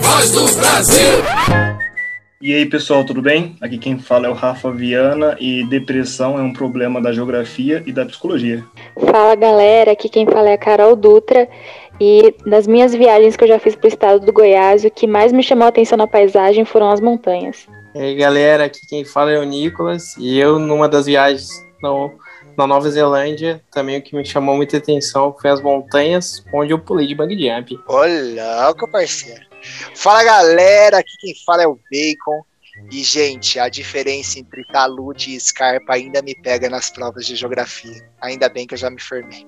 [0.00, 1.00] Voz do Brasil.
[2.42, 3.56] E aí pessoal, tudo bem?
[3.60, 7.92] Aqui quem fala é o Rafa Viana e depressão é um problema da geografia e
[7.92, 8.62] da psicologia.
[9.10, 11.48] Fala galera, aqui quem fala é a Carol Dutra
[12.00, 15.06] e das minhas viagens que eu já fiz para o estado do Goiás, o que
[15.06, 17.66] mais me chamou a atenção na paisagem foram as montanhas.
[17.94, 22.12] E aí galera, aqui quem fala é o Nicolas e eu numa das viagens no,
[22.56, 26.78] na Nova Zelândia, também o que me chamou muita atenção foi as montanhas onde eu
[26.78, 27.78] pulei de bang jump.
[27.86, 29.44] Olha, que parceiro.
[29.94, 32.44] Fala galera, aqui quem fala é o Bacon.
[32.90, 38.08] E, gente, a diferença entre talude e scarpa ainda me pega nas provas de geografia.
[38.22, 39.46] Ainda bem que eu já me formei.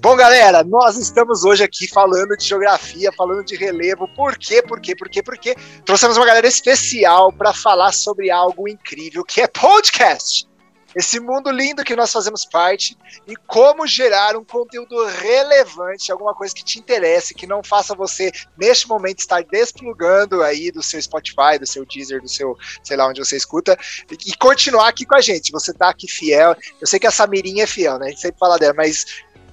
[0.00, 4.06] Bom, galera, nós estamos hoje aqui falando de geografia, falando de relevo.
[4.14, 4.62] Por quê?
[4.62, 4.94] Por quê?
[4.94, 5.22] Por quê?
[5.22, 5.56] Por quê?
[5.84, 10.46] Trouxemos uma galera especial para falar sobre algo incrível que é podcast
[10.94, 16.54] esse mundo lindo que nós fazemos parte e como gerar um conteúdo relevante, alguma coisa
[16.54, 21.58] que te interesse, que não faça você, neste momento, estar desplugando aí do seu Spotify,
[21.60, 23.78] do seu Deezer, do seu, sei lá, onde você escuta,
[24.26, 25.52] e continuar aqui com a gente.
[25.52, 26.56] Você tá aqui fiel.
[26.80, 28.06] Eu sei que a Samirinha é fiel, né?
[28.06, 29.04] A gente sempre fala dela, mas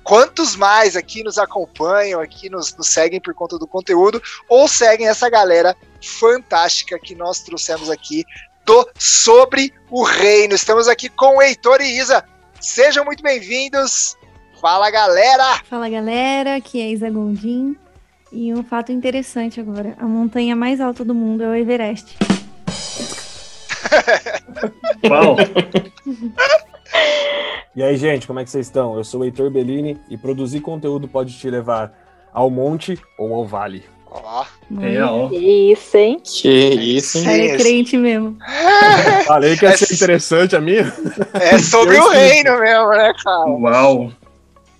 [0.03, 5.07] quantos mais aqui nos acompanham, aqui nos, nos, seguem por conta do conteúdo, ou seguem
[5.07, 8.23] essa galera fantástica que nós trouxemos aqui
[8.65, 10.55] do Sobre o Reino.
[10.55, 12.23] Estamos aqui com o Heitor e Isa.
[12.59, 14.17] Sejam muito bem-vindos.
[14.59, 15.61] Fala, galera!
[15.69, 16.55] Fala, galera.
[16.55, 17.77] Aqui é Isa Gondim.
[18.31, 22.17] E um fato interessante agora: a montanha mais alta do mundo é o Everest.
[25.07, 25.35] Uau!
[27.75, 28.97] e aí, gente, como é que vocês estão?
[28.97, 31.93] Eu sou o Heitor Bellini e produzir conteúdo pode te levar
[32.33, 33.94] ao monte ou ao vale.
[34.23, 34.45] Ó.
[34.81, 35.29] É, ó.
[35.29, 36.21] Que isso, hein?
[36.23, 37.23] Que isso, hein?
[37.25, 38.37] Cara, é crente mesmo.
[39.25, 40.93] Falei que ia ser interessante a minha.
[41.33, 43.45] É sobre o reino mesmo, né, cara?
[43.45, 44.11] Uau!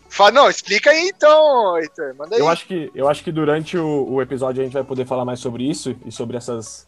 [0.10, 2.16] Fala, não, explica aí então, Heitor.
[2.18, 2.40] Manda aí.
[2.40, 5.26] Eu acho que, eu acho que durante o, o episódio a gente vai poder falar
[5.26, 6.88] mais sobre isso e sobre essas.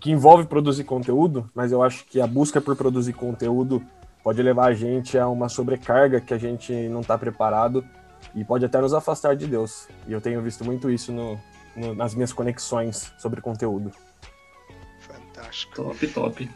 [0.00, 3.82] que envolve produzir conteúdo, mas eu acho que a busca por produzir conteúdo
[4.22, 7.84] pode levar a gente a uma sobrecarga que a gente não está preparado
[8.32, 9.88] e pode até nos afastar de Deus.
[10.06, 11.38] E eu tenho visto muito isso no,
[11.74, 13.92] nas minhas conexões sobre conteúdo.
[15.00, 15.74] Fantástico.
[15.74, 16.50] Top, top.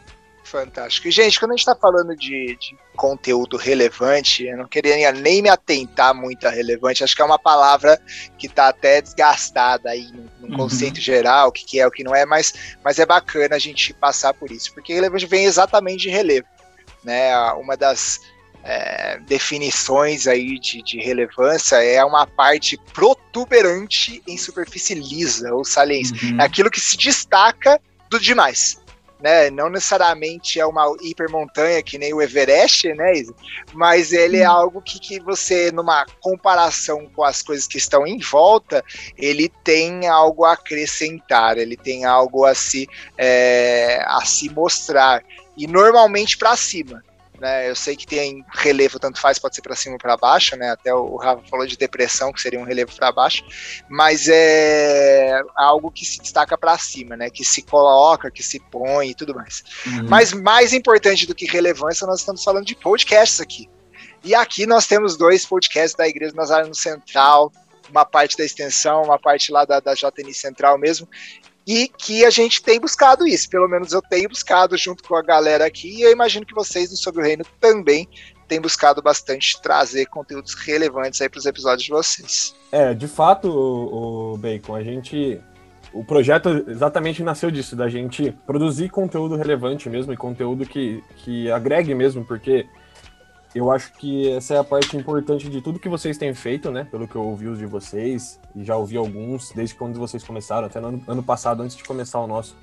[0.47, 1.09] Fantástico.
[1.09, 5.41] E, gente, quando a gente está falando de, de, conteúdo relevante, eu não queria nem
[5.41, 8.01] me atentar muito a relevante, acho que é uma palavra
[8.37, 10.57] que está até desgastada aí no, no uhum.
[10.57, 13.59] conceito geral, o que, que, é, o que não é, mas, mas é bacana a
[13.59, 16.47] gente passar por isso, porque relevante vem exatamente de relevo.
[17.03, 17.37] Né?
[17.53, 18.21] Uma das
[18.67, 26.13] é, definições aí de, de, relevância é uma parte protuberante em superfície lisa ou saliência.
[26.21, 26.41] Uhum.
[26.41, 27.79] É aquilo que se destaca
[28.09, 28.77] do demais.
[29.21, 29.49] Né?
[29.49, 33.13] Não necessariamente é uma hipermontanha que nem o Everest, né?
[33.73, 34.55] Mas ele é uhum.
[34.55, 38.83] algo que, que você, numa comparação com as coisas que estão em volta,
[39.17, 42.85] ele tem algo a acrescentar, ele tem algo a se,
[43.17, 45.23] é, a se mostrar.
[45.55, 47.01] E normalmente para cima.
[47.39, 47.69] Né?
[47.69, 50.71] Eu sei que tem relevo, tanto faz, pode ser para cima ou para baixo, né?
[50.71, 53.43] Até o Rafa falou de depressão, que seria um relevo para baixo,
[53.87, 57.29] mas é algo que se destaca para cima, né?
[57.29, 59.63] Que se coloca, que se põe e tudo mais.
[59.85, 60.07] Uhum.
[60.09, 63.69] Mas mais importante do que relevância, nós estamos falando de podcasts aqui.
[64.23, 67.51] E aqui nós temos dois podcasts da Igreja Nazareno Central,
[67.89, 71.07] uma parte da extensão, uma parte lá da, da JNI Central mesmo,
[71.67, 73.49] e que a gente tem buscado isso.
[73.49, 76.89] Pelo menos eu tenho buscado junto com a galera aqui, e eu imagino que vocês
[76.89, 78.07] no Sobre o Reino também
[78.47, 82.55] têm buscado bastante trazer conteúdos relevantes aí para os episódios de vocês.
[82.71, 85.41] É, de fato, o, o Bacon, a gente
[85.93, 91.49] o projeto exatamente nasceu disso, da gente produzir conteúdo relevante mesmo e conteúdo que, que
[91.49, 92.67] agregue mesmo, porque
[93.57, 96.87] eu acho que essa é a parte importante de tudo que vocês têm feito, né?
[96.89, 100.67] Pelo que eu ouvi os de vocês, e já ouvi alguns desde quando vocês começaram,
[100.67, 102.55] até no ano, ano passado, antes de começar o nosso,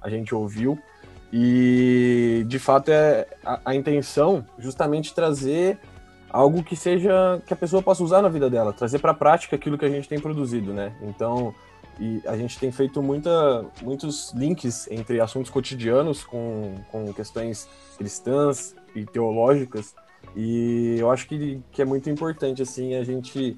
[0.00, 0.78] a gente ouviu.
[1.32, 5.78] E de fato é a, a, intenção justamente trazer
[6.28, 9.56] algo que seja que a pessoa possa usar na vida dela, trazer para a prática
[9.56, 10.92] aquilo que a gente tem produzido, né?
[11.02, 11.54] Então,
[11.98, 18.74] e a gente tem feito muita, muitos links entre assuntos cotidianos com, com questões cristãs
[18.94, 19.94] e teológicas
[20.36, 23.56] e eu acho que, que é muito importante, assim, a gente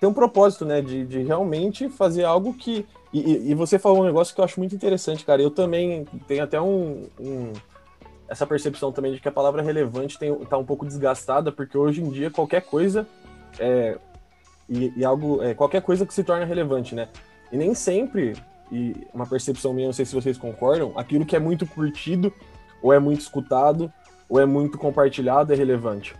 [0.00, 2.86] ter um propósito, né, de, de realmente fazer algo que.
[3.12, 5.40] E, e, você falou um negócio que eu acho muito interessante, cara.
[5.40, 7.52] Eu também tenho até um, um
[8.28, 12.02] essa percepção também de que a palavra relevante tem, tá um pouco desgastada, porque hoje
[12.02, 13.06] em dia qualquer coisa
[13.58, 13.96] é,
[14.68, 17.08] e, e, algo é, qualquer coisa que se torna relevante, né?
[17.50, 18.36] E nem sempre,
[18.70, 22.30] e uma percepção minha, não sei se vocês concordam, aquilo que é muito curtido
[22.82, 23.90] ou é muito escutado
[24.28, 26.14] ou é muito compartilhado, é relevante.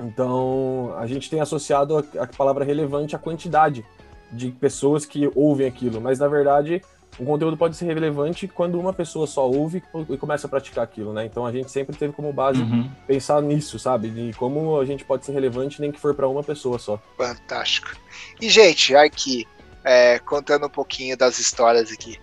[0.00, 3.84] Então, a gente tem associado a, a palavra relevante à quantidade
[4.30, 6.82] de pessoas que ouvem aquilo, mas na verdade
[7.18, 11.14] um conteúdo pode ser relevante quando uma pessoa só ouve e começa a praticar aquilo,
[11.14, 11.24] né?
[11.24, 12.90] Então a gente sempre teve como base Uhum.
[13.06, 14.10] pensar nisso, sabe?
[14.10, 17.00] De como a gente pode ser relevante nem que for para uma pessoa só.
[17.16, 17.96] Fantástico.
[18.38, 19.46] E, gente, aqui,
[19.82, 22.18] é, contando um pouquinho das histórias aqui.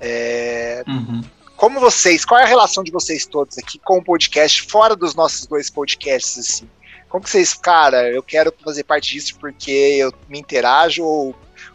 [0.00, 1.22] É, Uhum.
[1.56, 5.14] Como vocês, qual é a relação de vocês todos aqui com o podcast, fora dos
[5.14, 6.68] nossos dois podcasts, assim?
[7.08, 11.34] Como que vocês, cara, eu quero fazer parte disso porque eu me interajo, ou o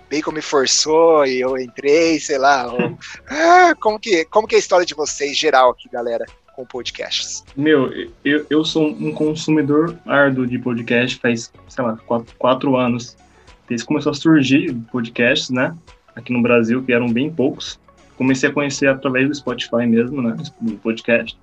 [0.09, 2.71] Bacon me forçou e eu entrei, sei lá.
[2.71, 2.97] ou-
[3.29, 6.25] Ah, como, que, como que é a história de vocês, geral aqui, galera,
[6.55, 7.43] com podcasts?
[7.55, 7.89] Meu,
[8.25, 13.15] eu, eu sou um consumidor árduo de podcast faz, sei lá, quatro, quatro anos.
[13.69, 15.73] Desde que começou a surgir podcasts, né?
[16.13, 17.79] Aqui no Brasil, que eram bem poucos.
[18.21, 20.37] Comecei a conhecer através do Spotify mesmo, né?
[20.61, 21.35] Do podcast.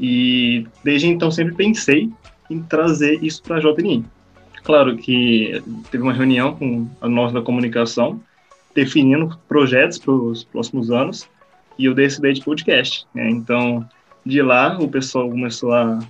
[0.00, 2.10] E desde então sempre pensei
[2.50, 4.04] em trazer isso para a JNI.
[4.64, 5.62] Claro que
[5.92, 8.20] teve uma reunião com a nós da comunicação,
[8.74, 11.30] definindo projetos para os próximos anos,
[11.78, 13.06] e eu decidi de podcast.
[13.14, 13.30] Né?
[13.30, 13.88] Então,
[14.26, 16.00] de lá, o pessoal começou a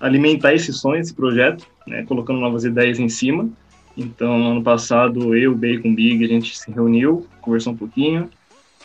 [0.00, 2.02] alimentar esse sonho, esse projeto, né?
[2.02, 3.48] colocando novas ideias em cima.
[3.96, 8.28] Então, ano passado, eu, Bacon, Big, a gente se reuniu, conversou um pouquinho,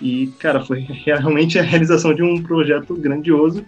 [0.01, 3.65] e, cara, foi realmente a realização de um projeto grandioso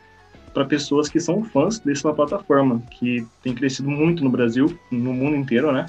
[0.54, 5.36] para pessoas que são fãs dessa plataforma, que tem crescido muito no Brasil, no mundo
[5.36, 5.86] inteiro, né?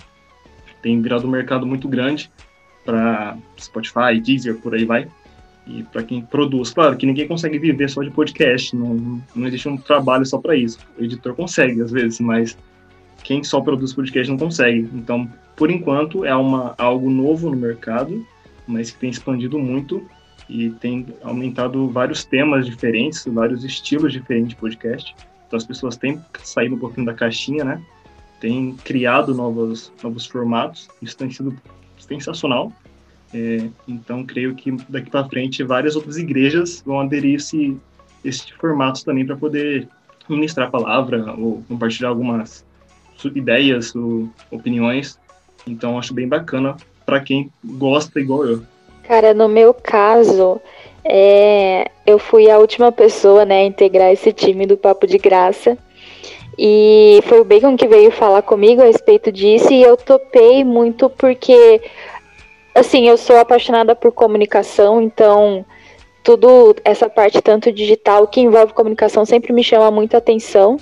[0.83, 2.31] Tem virado um mercado muito grande
[2.85, 5.09] para Spotify, Deezer, por aí vai.
[5.67, 9.69] E para quem produz, claro que ninguém consegue viver só de podcast, não, não existe
[9.69, 10.79] um trabalho só para isso.
[10.99, 12.57] O editor consegue às vezes, mas
[13.25, 14.89] quem só produz podcast não consegue.
[14.95, 18.25] Então, por enquanto, é uma, algo novo no mercado,
[18.67, 20.09] mas que tem expandido muito
[20.49, 25.15] e tem aumentado vários temas diferentes, vários estilos diferentes de podcast.
[25.47, 27.83] Então as pessoas têm saído um pouquinho da caixinha, né?
[28.41, 30.89] Têm criado novos, novos formatos.
[31.01, 31.57] Isso tem sido
[31.99, 32.73] sensacional.
[33.35, 37.77] É, então creio que daqui para frente várias outras igrejas vão aderir esse,
[38.25, 39.89] esse formato também para poder
[40.29, 42.65] ministrar a palavra ou compartilhar algumas
[43.35, 45.19] ideias ou opiniões.
[45.67, 48.63] Então acho bem bacana para quem gosta igual eu.
[49.07, 50.61] Cara, no meu caso,
[51.05, 55.79] é, eu fui a última pessoa, né, a integrar esse time do Papo de Graça.
[56.59, 61.09] E foi o Bacon que veio falar comigo a respeito disso e eu topei muito
[61.11, 61.83] porque,
[62.75, 65.65] assim, eu sou apaixonada por comunicação, então
[66.25, 70.79] tudo essa parte tanto digital que envolve comunicação sempre me chama muito atenção.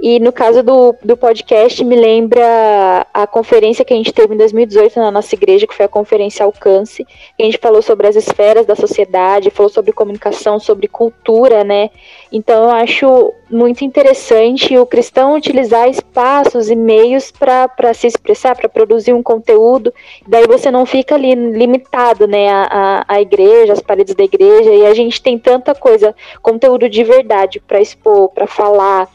[0.00, 4.36] E no caso do, do podcast, me lembra a conferência que a gente teve em
[4.36, 8.16] 2018 na nossa igreja, que foi a conferência Alcance, que a gente falou sobre as
[8.16, 11.90] esferas da sociedade, falou sobre comunicação, sobre cultura, né?
[12.32, 18.68] Então eu acho muito interessante o cristão utilizar espaços e meios para se expressar, para
[18.68, 19.92] produzir um conteúdo,
[20.26, 24.86] daí você não fica ali limitado, né, à, à igreja, às paredes da igreja, e
[24.86, 29.08] a gente tem tanta coisa, conteúdo de verdade para expor, para falar.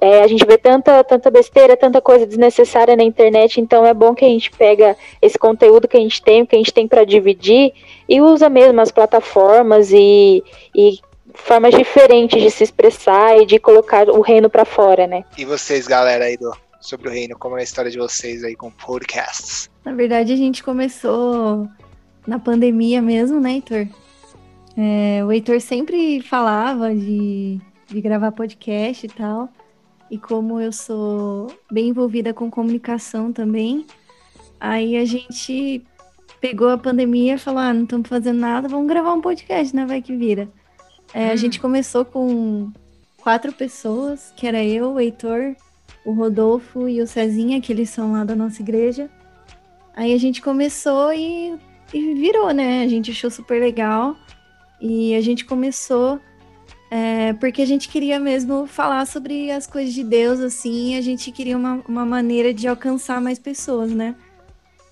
[0.00, 4.14] É, a gente vê tanta, tanta besteira, tanta coisa desnecessária na internet, então é bom
[4.14, 7.04] que a gente pega esse conteúdo que a gente tem, que a gente tem para
[7.04, 7.74] dividir,
[8.08, 10.42] e usa mesmo as plataformas e,
[10.74, 10.98] e
[11.34, 15.22] formas diferentes de se expressar e de colocar o reino para fora, né?
[15.36, 18.56] E vocês, galera, aí do, sobre o reino, como é a história de vocês aí
[18.56, 19.68] com podcasts?
[19.84, 21.68] Na verdade, a gente começou
[22.26, 23.86] na pandemia mesmo, né, Heitor?
[24.76, 29.48] É, o Heitor sempre falava de, de gravar podcast e tal.
[30.10, 33.86] E como eu sou bem envolvida com comunicação também,
[34.58, 35.84] aí a gente
[36.40, 39.86] pegou a pandemia e falou: ah, não estamos fazendo nada, vamos gravar um podcast, né?
[39.86, 40.48] Vai que vira.
[41.14, 42.70] É, a gente começou com
[43.22, 45.54] quatro pessoas, que era eu, o Heitor,
[46.04, 49.10] o Rodolfo e o Cezinha, que eles são lá da nossa igreja.
[49.94, 51.56] Aí a gente começou e,
[51.92, 52.82] e virou, né?
[52.82, 54.16] A gente achou super legal.
[54.80, 56.18] E a gente começou
[56.90, 61.30] é, porque a gente queria mesmo falar sobre as coisas de Deus, assim, a gente
[61.30, 64.16] queria uma, uma maneira de alcançar mais pessoas, né?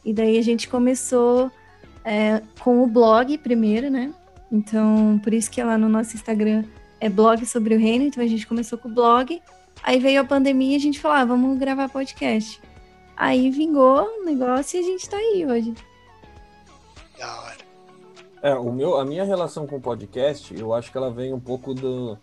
[0.04, 1.50] E daí a gente começou
[2.04, 4.12] é, com o blog primeiro, né?
[4.50, 6.64] Então, por isso que lá no nosso Instagram
[7.00, 9.42] é blog sobre o reino, então a gente começou com o blog.
[9.82, 12.60] Aí veio a pandemia e a gente falou, ah, vamos gravar podcast.
[13.16, 15.74] Aí vingou o negócio e a gente tá aí hoje.
[17.18, 17.67] Da hora.
[18.42, 21.40] É, o meu, a minha relação com o podcast, eu acho que ela vem um
[21.40, 22.16] pouco do,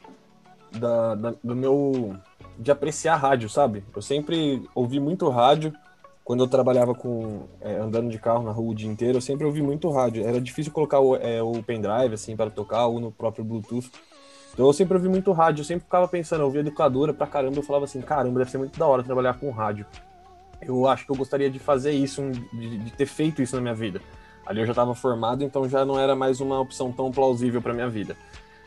[0.71, 2.15] da, da- do meu.
[2.57, 3.83] de apreciar rádio, sabe?
[3.95, 5.73] Eu sempre ouvi muito rádio.
[6.23, 7.43] Quando eu trabalhava com.
[7.61, 10.25] é, andando de carro na rua o dia inteiro, eu sempre ouvi muito rádio.
[10.25, 13.91] Era difícil colocar o, é, o pendrive, assim, para tocar, ou no próprio Bluetooth.
[14.53, 17.57] Então eu sempre ouvi muito rádio, eu sempre ficava pensando, eu ouvia educadora pra caramba,
[17.57, 19.85] eu falava assim, caramba, deve ser muito da hora trabalhar com rádio.
[20.61, 22.21] Eu acho que eu gostaria de fazer isso,
[22.53, 24.01] de, de ter feito isso na minha vida.
[24.45, 27.73] Ali eu já estava formado, então já não era mais uma opção tão plausível para
[27.73, 28.15] minha vida.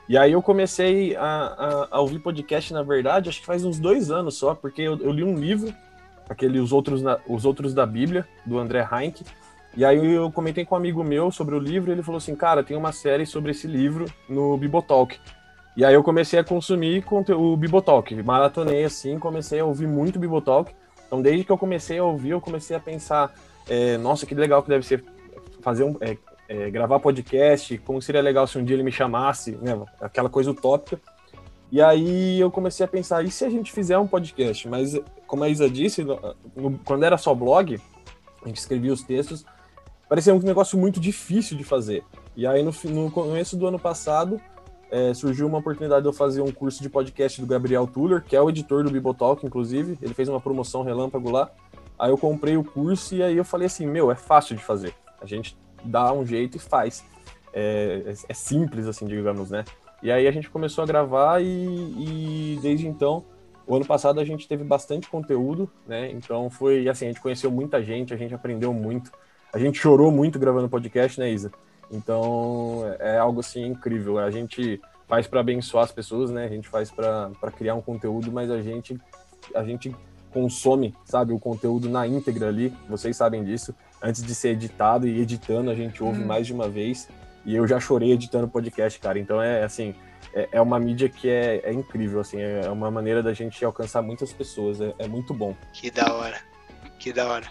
[0.08, 3.78] E aí eu comecei a, a, a, ouvir podcast, na verdade, acho que faz uns
[3.78, 5.72] dois anos só, porque eu, eu li um livro,
[6.28, 9.22] aquele Os Outros, na, Os Outros da Bíblia, do André Heinck,
[9.76, 12.34] e aí eu comentei com um amigo meu sobre o livro, e ele falou assim,
[12.34, 15.18] cara, tem uma série sobre esse livro no Bibotalk.
[15.76, 17.04] E aí eu comecei a consumir
[17.36, 20.74] o Bibotalk, maratonei assim, comecei a ouvir muito Bibotalk.
[21.06, 23.32] Então desde que eu comecei a ouvir, eu comecei a pensar,
[23.68, 25.04] é, nossa, que legal que deve ser
[25.60, 26.16] fazer um, é,
[26.48, 30.50] é, gravar podcast, como seria legal se um dia ele me chamasse, né, aquela coisa
[30.50, 31.00] utópica.
[31.70, 34.66] E aí eu comecei a pensar, e se a gente fizer um podcast?
[34.66, 37.78] Mas, como a Isa disse, no, quando era só blog,
[38.42, 39.44] a gente escrevia os textos,
[40.08, 42.02] parecia um negócio muito difícil de fazer.
[42.34, 44.40] E aí no, no começo do ano passado,
[44.90, 48.34] é, surgiu uma oportunidade de eu fazer um curso de podcast do Gabriel Tuller, que
[48.34, 49.98] é o editor do Bibotalk, inclusive.
[50.00, 51.50] Ele fez uma promoção relâmpago lá.
[51.98, 54.94] Aí eu comprei o curso e aí eu falei assim, meu, é fácil de fazer.
[55.20, 57.04] A gente dá um jeito e faz.
[57.52, 59.64] É, é, é simples, assim, digamos, né?
[60.02, 63.24] E aí a gente começou a gravar e, e, desde então,
[63.66, 66.10] o ano passado a gente teve bastante conteúdo, né?
[66.12, 69.10] Então foi assim, a gente conheceu muita gente, a gente aprendeu muito,
[69.52, 71.50] a gente chorou muito gravando podcast, né, Isa?
[71.90, 74.18] Então é algo assim incrível.
[74.18, 76.44] A gente faz para abençoar as pessoas, né?
[76.44, 78.98] A gente faz para criar um conteúdo, mas a gente
[79.54, 79.94] a gente
[80.32, 82.72] consome, sabe, o conteúdo na íntegra ali.
[82.88, 86.26] Vocês sabem disso antes de ser editado e editando, a gente ouve hum.
[86.26, 87.08] mais de uma vez.
[87.44, 89.18] E eu já chorei editando podcast, cara.
[89.18, 89.94] Então é assim,
[90.34, 94.02] é, é uma mídia que é, é, incrível, assim, é uma maneira da gente alcançar
[94.02, 94.80] muitas pessoas.
[94.80, 95.54] É, é muito bom.
[95.72, 96.40] Que da hora.
[96.98, 97.46] Que da hora.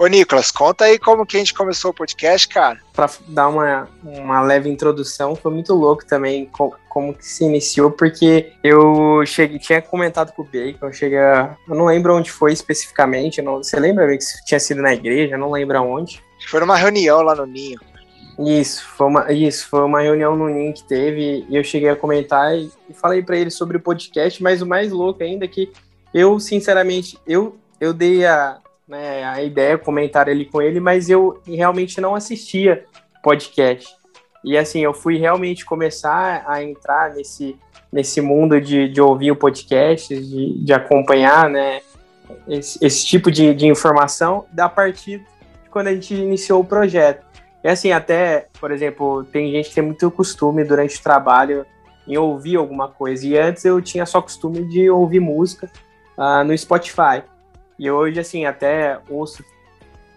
[0.00, 2.80] Ô, Nicolas, conta aí como que a gente começou o podcast, cara.
[2.90, 7.90] Pra dar uma, uma leve introdução, foi muito louco também como, como que se iniciou,
[7.90, 12.30] porque eu cheguei, tinha comentado com o Bacon, eu cheguei a, Eu não lembro onde
[12.30, 16.24] foi especificamente, não, você lembra que tinha sido na igreja, não lembro aonde.
[16.48, 17.78] Foi numa reunião lá no Ninho.
[18.38, 21.94] Isso, foi uma, isso, foi uma reunião no Ninho que teve, e eu cheguei a
[21.94, 25.48] comentar e, e falei para ele sobre o podcast, mas o mais louco ainda é
[25.48, 25.70] que
[26.14, 28.56] eu, sinceramente, eu, eu dei a,
[28.90, 32.84] né, a ideia, comentar ali com ele, mas eu realmente não assistia
[33.22, 33.88] podcast.
[34.44, 37.56] E assim, eu fui realmente começar a entrar nesse,
[37.92, 41.82] nesse mundo de, de ouvir o podcast, de, de acompanhar né,
[42.48, 47.24] esse, esse tipo de, de informação a partir de quando a gente iniciou o projeto.
[47.62, 51.64] E assim, até, por exemplo, tem gente que tem muito costume durante o trabalho
[52.08, 53.24] em ouvir alguma coisa.
[53.24, 55.70] E antes eu tinha só costume de ouvir música
[56.18, 57.22] uh, no Spotify.
[57.80, 59.42] E hoje, assim, até ouço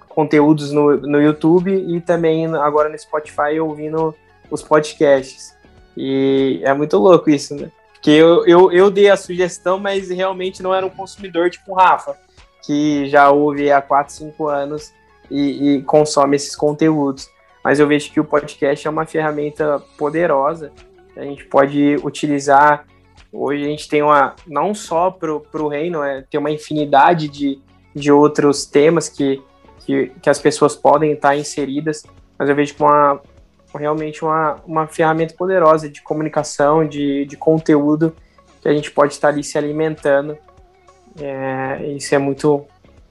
[0.10, 4.13] conteúdos no, no YouTube e também agora no Spotify ouvindo
[4.51, 5.58] os podcasts.
[5.96, 7.72] E é muito louco isso, né?
[7.93, 11.75] Porque eu, eu, eu dei a sugestão, mas realmente não era um consumidor tipo o
[11.75, 12.17] Rafa,
[12.65, 14.93] que já ouve há 4, 5 anos
[15.32, 17.29] e, e consome esses conteúdos.
[17.63, 20.70] Mas eu vejo que o podcast é uma ferramenta poderosa.
[21.15, 22.86] A gente pode utilizar
[23.33, 27.59] Hoje a gente tem uma, não só para o reino, é, tem uma infinidade de,
[27.95, 29.41] de outros temas que,
[29.79, 32.03] que, que as pessoas podem estar inseridas,
[32.37, 33.21] mas eu vejo como uma,
[33.73, 38.15] realmente uma, uma ferramenta poderosa de comunicação, de, de conteúdo
[38.61, 40.37] que a gente pode estar ali se alimentando.
[41.19, 42.67] É, isso é muito,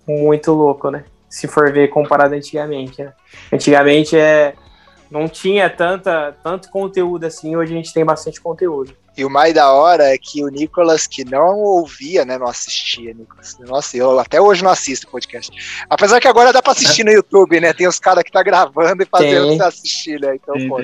[0.06, 1.04] muito louco, né?
[1.28, 3.02] Se for ver comparado antigamente.
[3.02, 3.12] Né?
[3.52, 4.54] Antigamente é,
[5.10, 9.01] não tinha tanta, tanto conteúdo assim, hoje a gente tem bastante conteúdo.
[9.16, 13.12] E o mais da hora é que o Nicolas, que não ouvia, né, não assistia,
[13.12, 13.58] Nicolas.
[13.58, 15.52] Nossa, eu até hoje não assisto podcast.
[15.88, 17.74] Apesar que agora dá pra assistir no YouTube, né?
[17.74, 20.34] Tem os caras que tá gravando e fazendo pra você assistir, né?
[20.34, 20.78] Então, pô.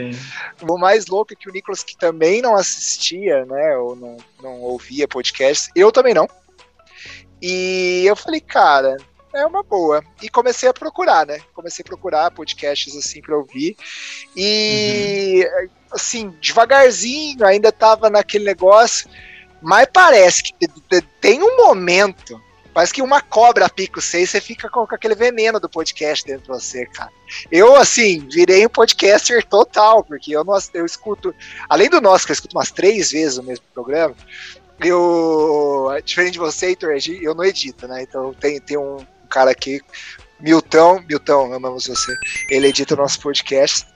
[0.74, 4.60] O mais louco é que o Nicolas, que também não assistia, né, ou não, não
[4.60, 6.28] ouvia podcast, eu também não.
[7.40, 8.96] E eu falei, cara,
[9.32, 10.02] é uma boa.
[10.22, 11.40] E comecei a procurar, né?
[11.54, 13.76] Comecei a procurar podcasts assim para ouvir.
[14.36, 15.68] E uhum.
[15.92, 19.08] assim, devagarzinho, ainda tava naquele negócio,
[19.60, 20.54] mas parece que
[21.20, 22.40] tem um momento
[22.78, 26.24] Parece que uma cobra pica o seis, você fica com, com, aquele veneno do podcast
[26.24, 27.10] dentro de você, cara.
[27.50, 31.34] Eu, assim, virei um podcaster total, porque eu, não, eu escuto,
[31.68, 34.14] além do nosso, que eu escuto umas três vezes o mesmo programa,
[34.78, 38.02] eu, diferente de você, Heitor, eu não edito, né?
[38.02, 39.80] Então tem, tem um, cara aqui,
[40.40, 42.14] Milton, Milton, amamos você.
[42.50, 43.86] Ele edita o nosso podcast,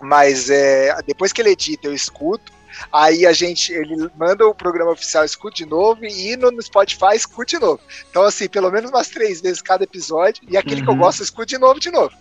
[0.00, 2.52] mas é, depois que ele edita, eu escuto.
[2.92, 7.14] Aí a gente, ele manda o programa oficial, escute de novo, e no, no Spotify,
[7.14, 7.80] escute de novo.
[8.08, 10.84] Então, assim, pelo menos umas três vezes cada episódio, e aquele uhum.
[10.84, 11.00] que eu uhum.
[11.00, 12.14] gosto, escute de novo, de novo.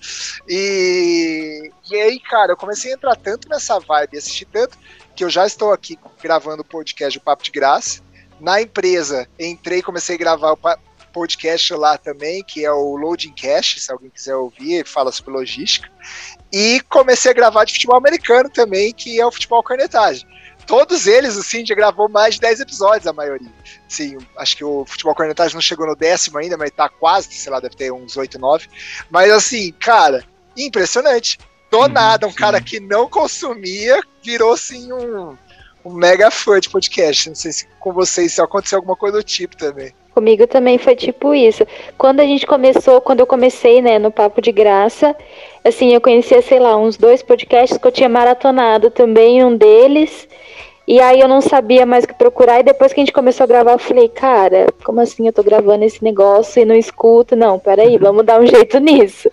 [0.48, 4.78] E, e aí, cara, eu comecei a entrar tanto nessa vibe, assistir tanto,
[5.16, 8.02] que eu já estou aqui gravando o podcast do Papo de Graça.
[8.40, 10.58] Na empresa, entrei e comecei a gravar o
[11.20, 15.90] podcast lá também, que é o Loading Cash, se alguém quiser ouvir, fala sobre logística.
[16.52, 20.26] E comecei a gravar de futebol americano também, que é o futebol cornetagem.
[20.66, 23.52] Todos eles, o Cindy gravou mais de 10 episódios, a maioria.
[23.88, 27.52] Sim, acho que o futebol cornetagem não chegou no décimo ainda, mas tá quase, sei
[27.52, 28.68] lá, deve ter uns 8, 9.
[29.10, 30.24] Mas assim, cara,
[30.56, 31.38] impressionante.
[31.70, 32.38] Do Uhum, nada, um sim.
[32.38, 35.36] cara que não consumia virou assim um,
[35.84, 37.30] um mega fã de podcast.
[37.30, 39.94] Não sei se com vocês se aconteceu alguma coisa do tipo também.
[40.14, 41.66] Comigo também foi tipo isso.
[41.98, 45.16] Quando a gente começou, quando eu comecei, né, no Papo de Graça,
[45.64, 50.28] assim, eu conhecia, sei lá, uns dois podcasts que eu tinha maratonado também, um deles.
[50.88, 52.60] E aí eu não sabia mais o que procurar.
[52.60, 55.44] E depois que a gente começou a gravar, eu falei, cara, como assim eu tô
[55.44, 57.36] gravando esse negócio e não escuto?
[57.36, 59.30] Não, peraí, vamos dar um jeito nisso.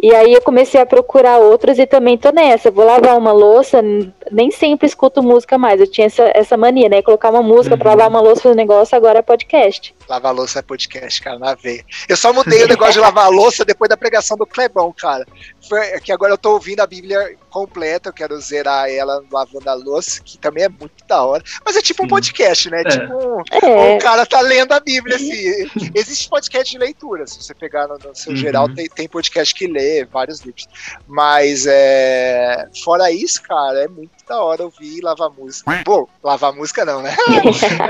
[0.00, 2.70] E aí eu comecei a procurar outros e também tô nessa.
[2.70, 3.82] Vou lavar uma louça,
[4.30, 5.80] nem sempre escuto música mais.
[5.80, 7.02] Eu tinha essa, essa mania, né?
[7.02, 7.96] Colocar uma música pra Uhum.
[7.96, 9.92] lavar uma louça, fazer um negócio, agora é podcast.
[10.10, 11.84] Lavar louça é podcast, cara, na veia.
[12.08, 15.24] Eu só mudei o negócio de lavar louça depois da pregação do Clebão, cara.
[15.68, 19.70] Foi é que agora eu tô ouvindo a Bíblia completa, eu quero zerar ela lavando
[19.70, 21.44] a louça, que também é muito da hora.
[21.64, 22.80] Mas é tipo um podcast, né?
[22.80, 22.84] É.
[22.88, 25.70] Tipo um, É, o cara tá lendo a Bíblia, assim.
[25.94, 28.36] Existe podcast de leitura, se você pegar no, no seu Uhum.
[28.36, 30.66] geral, tem, tem podcast que lê vários livros.
[31.06, 32.68] Mas é.
[32.82, 35.82] Fora isso, cara, é muito da hora ouvir lavar música.
[35.84, 37.16] Pô, lavar música não, né?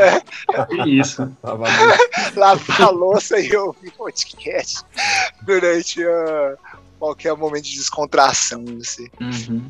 [0.89, 1.31] Isso.
[2.35, 4.83] Lavar a louça e ouvir podcast
[5.43, 6.55] durante ah,
[6.99, 9.07] qualquer momento de descontração, assim.
[9.21, 9.63] Uhum.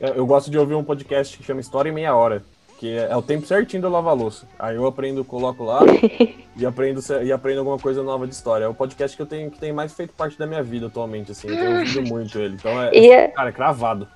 [0.00, 2.42] Eu eu gosto de ouvir um podcast que chama História em Meia Hora,
[2.78, 4.48] que é, é o tempo certinho de eu lavar a louça.
[4.58, 5.80] Aí eu aprendo, coloco lá
[6.56, 8.64] e aprendo, e aprendo alguma coisa nova de história.
[8.64, 11.32] É o podcast que eu tenho que tem mais feito parte da minha vida atualmente,
[11.32, 11.48] assim.
[11.48, 12.54] Eu tenho ouvido muito ele.
[12.54, 14.08] Então é, E é- cara, é cravado.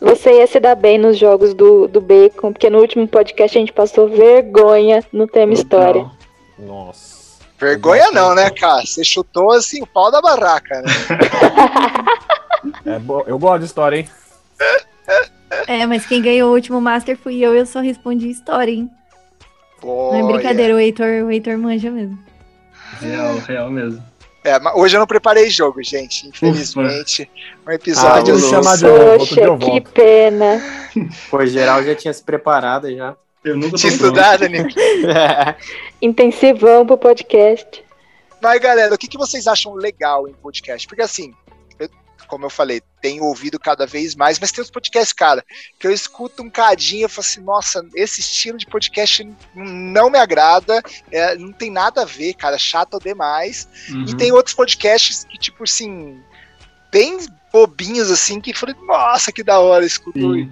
[0.00, 3.60] Você ia se dar bem nos jogos do, do Bacon, porque no último podcast a
[3.60, 6.10] gente passou vergonha no tema história.
[6.58, 7.14] Nossa.
[7.58, 8.84] Vergonha não, né, cara?
[8.84, 10.90] Você chutou assim o pau da barraca, né?
[12.86, 13.22] É bo...
[13.26, 14.08] Eu gosto de história, hein?
[15.66, 18.90] É, mas quem ganhou o último Master fui eu, eu só respondi história, hein?
[19.82, 22.18] Não é brincadeira, o Heitor, o Heitor manja mesmo.
[23.00, 24.02] Real, real mesmo.
[24.44, 26.28] É, mas hoje eu não preparei jogo, gente.
[26.28, 27.28] Infelizmente,
[27.66, 28.34] um Ah, episódio.
[28.34, 30.62] outro dia Poxa, que pena.
[31.30, 33.16] Pô, geral já tinha se preparado já.
[33.42, 34.66] Eu nunca Tinha estudado, né?
[36.00, 37.82] Intensivão pro podcast.
[38.42, 40.86] Mas, galera, o que, que vocês acham legal em podcast?
[40.86, 41.32] Porque, assim,
[41.78, 41.88] eu-
[42.28, 45.44] como eu falei, tenho ouvido cada vez mais, mas tem uns podcasts, cara,
[45.78, 50.18] que eu escuto um cadinho e falo assim, nossa, esse estilo de podcast não me
[50.18, 53.68] agrada, é, não tem nada a ver, cara, chato demais.
[53.90, 54.06] Uhum.
[54.08, 56.18] E tem outros podcasts que, tipo assim,
[56.90, 57.18] bem
[57.52, 60.50] bobinhos, assim, que eu falei, nossa, que da hora, escuto Sim.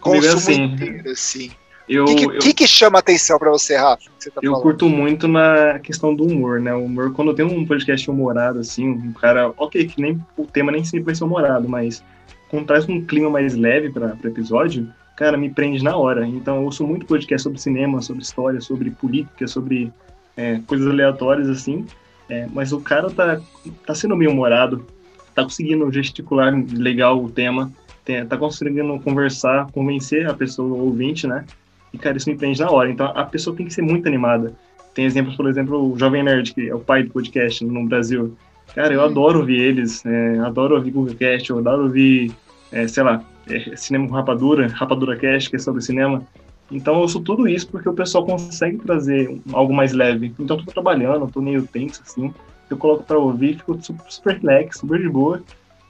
[0.00, 0.62] Comigo é consumo assim.
[0.62, 1.52] inteiro, assim.
[1.88, 4.04] O que, que, que que chama atenção pra você, Rafa?
[4.18, 4.62] Você tá eu falando?
[4.62, 6.72] curto muito na questão do humor, né?
[6.74, 10.70] O humor, quando tem um podcast humorado, assim, um cara, ok, que nem o tema
[10.72, 12.02] nem sempre vai ser humorado, mas
[12.48, 16.26] quando traz um clima mais leve para o episódio, cara, me prende na hora.
[16.26, 19.92] Então eu ouço muito podcast sobre cinema, sobre história, sobre política, sobre
[20.36, 21.84] é, coisas aleatórias, assim.
[22.28, 23.40] É, mas o cara tá,
[23.86, 24.86] tá sendo meio humorado,
[25.34, 27.70] tá conseguindo gesticular legal o tema,
[28.04, 31.44] tem- tá conseguindo conversar, convencer a pessoa, o ouvinte, né?
[31.92, 32.90] E, cara, isso me prende na hora.
[32.90, 34.52] Então, a pessoa tem que ser muito animada.
[34.94, 38.34] Tem exemplos, por exemplo, o Jovem Nerd, que é o pai do podcast no Brasil.
[38.74, 42.32] Cara, eu adoro ouvir eles, é, adoro ouvir Google Cast, eu adoro ouvir,
[42.70, 46.22] é, sei lá, é, Cinema com Rapadura, Rapadura Cast, que é sobre cinema.
[46.70, 50.32] Então, eu ouço tudo isso porque o pessoal consegue trazer algo mais leve.
[50.38, 52.32] Então, eu tô trabalhando, eu tô meio tenso, assim.
[52.70, 55.42] Eu coloco pra ouvir, fico super, super relax, super de boa.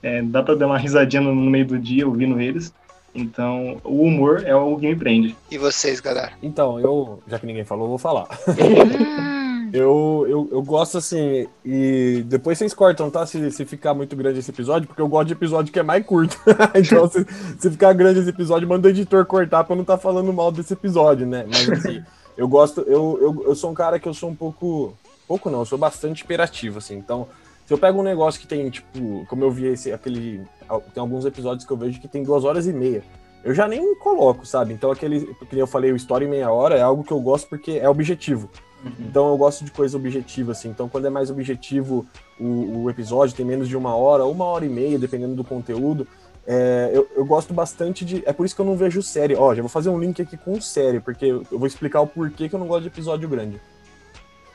[0.02, 2.74] É, dá pra dar uma risadinha no, no meio do dia ouvindo eles.
[3.14, 5.36] Então, o humor é o que me prende.
[5.50, 6.32] E vocês, galera?
[6.42, 8.26] Então, eu, já que ninguém falou, eu vou falar.
[9.72, 13.24] Eu, eu, eu gosto assim, e depois vocês cortam, tá?
[13.24, 16.04] Se, se ficar muito grande esse episódio, porque eu gosto de episódio que é mais
[16.04, 16.38] curto.
[16.76, 17.26] então, se,
[17.58, 20.52] se ficar grande esse episódio, manda o editor cortar pra eu não estar falando mal
[20.52, 21.46] desse episódio, né?
[21.48, 22.02] Mas assim,
[22.36, 24.94] eu gosto, eu, eu, eu sou um cara que eu sou um pouco.
[25.26, 26.96] Pouco não, eu sou bastante hiperativo, assim.
[26.96, 27.26] Então,
[27.72, 30.42] se eu pego um negócio que tem, tipo, como eu vi esse, aquele.
[30.92, 33.02] Tem alguns episódios que eu vejo que tem duas horas e meia.
[33.42, 34.74] Eu já nem coloco, sabe?
[34.74, 37.48] Então, aquele que eu falei, o Story em meia hora é algo que eu gosto
[37.48, 38.50] porque é objetivo.
[39.00, 40.68] Então eu gosto de coisa objetiva, assim.
[40.68, 42.04] Então, quando é mais objetivo
[42.38, 46.06] o, o episódio, tem menos de uma hora, uma hora e meia, dependendo do conteúdo.
[46.46, 48.22] é, eu, eu gosto bastante de.
[48.26, 49.34] É por isso que eu não vejo série.
[49.34, 52.50] Ó, já vou fazer um link aqui com série, porque eu vou explicar o porquê
[52.50, 53.58] que eu não gosto de episódio grande.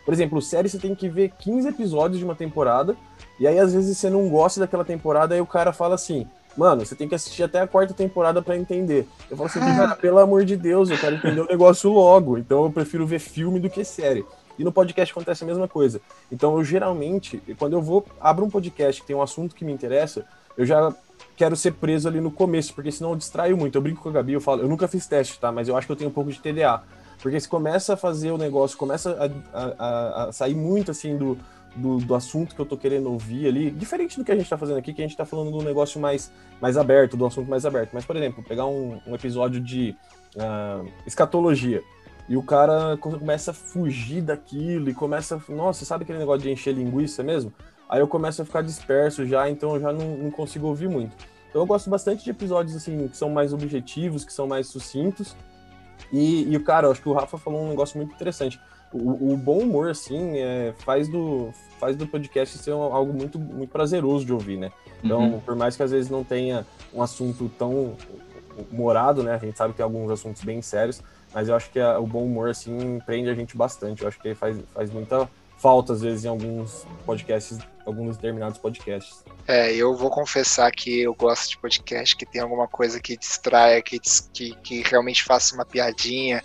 [0.08, 2.96] Por exemplo, série você tem que ver 15 episódios de uma temporada,
[3.38, 6.86] e aí às vezes você não gosta daquela temporada, aí o cara fala assim: mano,
[6.86, 9.06] você tem que assistir até a quarta temporada para entender.
[9.30, 12.38] Eu falo assim, cara, pelo amor de Deus, eu quero entender o negócio logo.
[12.38, 14.26] Então eu prefiro ver filme do que série.
[14.58, 16.00] E no podcast acontece a mesma coisa.
[16.32, 19.74] Então eu geralmente, quando eu vou abro um podcast que tem um assunto que me
[19.74, 20.26] interessa,
[20.58, 20.96] eu já
[21.36, 23.78] quero ser preso ali no começo, porque senão eu distraio muito.
[23.78, 25.52] Eu brinco com a Gabi, eu falo, eu nunca fiz teste, tá?
[25.52, 26.82] Mas eu acho que eu tenho um pouco de TDA.
[27.22, 31.38] Porque se começa a fazer o negócio, começa a, a, a sair muito assim do,
[31.76, 34.58] do, do, assunto que eu tô querendo ouvir ali, diferente do que a gente tá
[34.58, 37.66] fazendo aqui, que a gente tá falando um negócio mais, mais aberto, do assunto mais
[37.66, 37.90] aberto.
[37.94, 39.96] Mas, por exemplo, pegar um, um episódio de
[40.36, 41.84] uh, escatologia.
[42.30, 45.42] E o cara começa a fugir daquilo e começa.
[45.48, 47.54] Nossa, sabe aquele negócio de encher linguiça mesmo?
[47.90, 51.16] Aí eu começo a ficar disperso já, então eu já não, não consigo ouvir muito.
[51.50, 55.38] Então eu gosto bastante de episódios assim que são mais objetivos, que são mais sucintos.
[56.12, 58.60] E, e cara, eu acho que o Rafa falou um negócio muito interessante.
[58.91, 63.70] O, o bom humor, assim, é, faz, do, faz do podcast ser algo muito, muito
[63.70, 64.72] prazeroso de ouvir, né?
[65.04, 65.39] Então, uhum.
[65.41, 67.96] por mais que às vezes não tenha um assunto tão
[68.72, 69.36] humorado, né?
[69.36, 71.02] A gente sabe que tem alguns assuntos bem sérios,
[71.34, 74.02] mas eu acho que a, o bom humor, assim, prende a gente bastante.
[74.02, 79.24] Eu acho que faz, faz muita falta, às vezes, em alguns podcasts, alguns determinados podcasts.
[79.48, 83.82] É, eu vou confessar que eu gosto de podcast que tem alguma coisa que distraia,
[83.82, 84.00] que,
[84.34, 86.43] que, que realmente faça uma piadinha.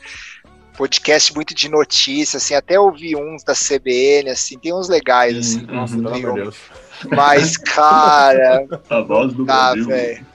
[0.76, 5.62] Podcast muito de notícias, assim, até ouvi uns da CBN, assim, tem uns legais, assim.
[5.66, 6.56] Nossa, pelo amor de Deus.
[7.10, 8.66] Mas, cara.
[8.90, 9.86] A voz do tá, Brasil.
[9.86, 10.26] velho.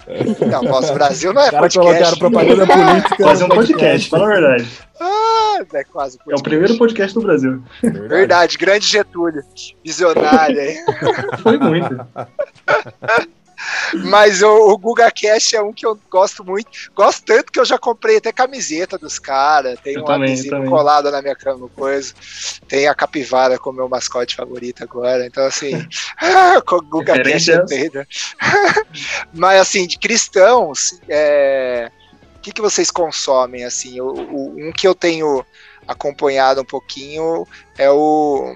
[0.49, 1.79] Não, a voz do Brasil não é cara podcast.
[1.79, 3.15] colocaram propaganda política.
[3.17, 4.69] Quase um podcast, fala a verdade.
[4.99, 6.31] Ah, é quase podcast.
[6.31, 7.63] É o primeiro podcast do Brasil.
[7.81, 9.43] Verdade, verdade grande Getúlio.
[9.83, 10.77] Visionário, hein?
[11.41, 11.99] Foi muito.
[14.05, 16.69] Mas o, o Guga Cash é um que eu gosto muito.
[16.95, 19.79] Gosto tanto que eu já comprei até camiseta dos caras.
[19.79, 22.13] Tem eu um adesivo colado na minha cama, coisa.
[22.67, 25.25] Tem a capivara como meu mascote favorito agora.
[25.25, 25.71] Então, assim,
[26.71, 28.05] o Guga Cash é doido.
[29.33, 31.91] Mas, assim, de cristãos, é...
[32.35, 33.63] o que, que vocês consomem?
[33.63, 35.45] Assim, o, o, um que eu tenho
[35.87, 38.53] acompanhado um pouquinho é o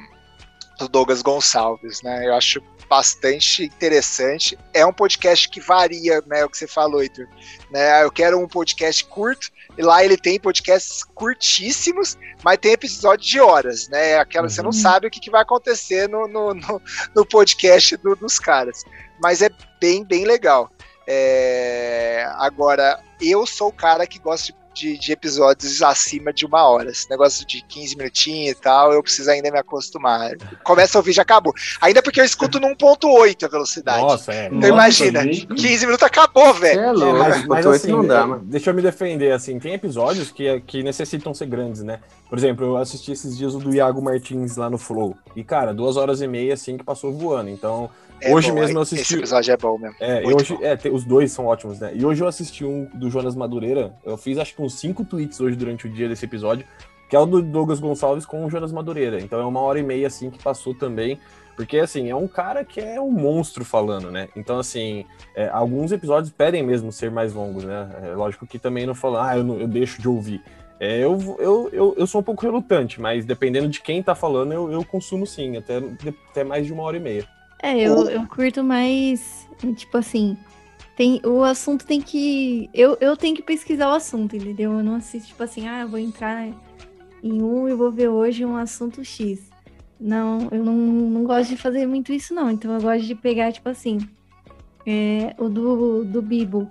[0.88, 2.28] Douglas Gonçalves, né?
[2.28, 4.60] Eu acho bastante interessante.
[4.74, 6.44] É um podcast que varia, né?
[6.44, 7.26] O que você falou, Heitor.
[7.72, 13.30] Né, eu quero um podcast curto, e lá ele tem podcasts curtíssimos, mas tem episódios
[13.30, 14.18] de horas, né?
[14.18, 14.50] Aquela, uhum.
[14.50, 14.74] Você não uhum.
[14.74, 16.82] sabe o que, que vai acontecer no, no, no,
[17.16, 18.84] no podcast do, dos caras.
[19.22, 20.70] Mas é bem, bem legal.
[21.08, 22.26] É...
[22.40, 26.90] Agora, eu sou o cara que gosta de de, de, episódios acima de uma hora.
[26.90, 30.32] Esse negócio de 15 minutinhos e tal, eu preciso ainda me acostumar.
[30.64, 31.54] Começa a ouvir, já acabou.
[31.82, 34.02] Ainda porque eu escuto no 1.8 a velocidade.
[34.02, 34.46] Nossa, é.
[34.48, 35.48] Então Nossa, imagina, gente.
[35.48, 36.80] 15 minutos acabou, velho.
[36.80, 38.42] É louco, mas, mas assim, não dá, mano.
[38.46, 42.00] Deixa eu me defender, assim, tem episódios que, que necessitam ser grandes, né?
[42.30, 45.18] Por exemplo, eu assisti esses dias o do Iago Martins lá no Flow.
[45.36, 47.50] E, cara, duas horas e meia, assim, que passou voando.
[47.50, 47.90] Então,
[48.22, 49.02] é hoje bom, mesmo eu assisti.
[49.02, 49.96] Esse episódio é bom mesmo.
[50.00, 50.64] É, hoje, bom.
[50.64, 51.92] é os dois são ótimos, né?
[51.94, 53.94] E hoje eu assisti um do Jonas Madureira.
[54.06, 56.66] Eu fiz acho que uns cinco tweets hoje durante o dia desse episódio,
[57.10, 59.20] que é o do Douglas Gonçalves com o Jonas Madureira.
[59.20, 61.20] Então é uma hora e meia assim que passou também.
[61.56, 64.30] Porque, assim, é um cara que é um monstro falando, né?
[64.36, 65.06] Então, assim,
[65.36, 67.90] é, alguns episódios pedem mesmo ser mais longos, né?
[68.04, 70.42] É lógico que também não falar, ah, eu, não, eu deixo de ouvir.
[70.80, 74.52] É, eu, eu, eu, eu sou um pouco relutante, mas dependendo de quem tá falando,
[74.54, 75.78] eu, eu consumo sim, até,
[76.32, 77.28] até mais de uma hora e meia.
[77.62, 80.36] É, eu, eu curto mais, tipo assim,
[80.96, 82.70] tem, o assunto tem que.
[82.74, 84.74] Eu, eu tenho que pesquisar o assunto, entendeu?
[84.74, 86.48] Eu não assisto, tipo assim, ah, eu vou entrar
[87.24, 89.50] em um e vou ver hoje um assunto X.
[90.00, 92.50] Não, eu não, não gosto de fazer muito isso, não.
[92.50, 94.00] Então eu gosto de pegar, tipo assim,
[94.86, 96.68] é, o do, do Bibo.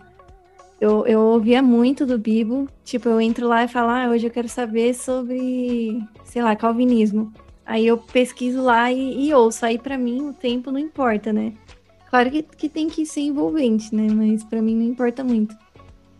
[0.80, 2.68] Eu, eu ouvia muito do Bibo.
[2.84, 7.32] Tipo, eu entro lá e falo, ah, hoje eu quero saber sobre, sei lá, calvinismo.
[7.70, 9.64] Aí eu pesquiso lá e, e ouço.
[9.64, 11.52] Aí para mim o tempo não importa, né?
[12.08, 14.12] Claro que, que tem que ser envolvente, né?
[14.12, 15.56] Mas para mim não importa muito.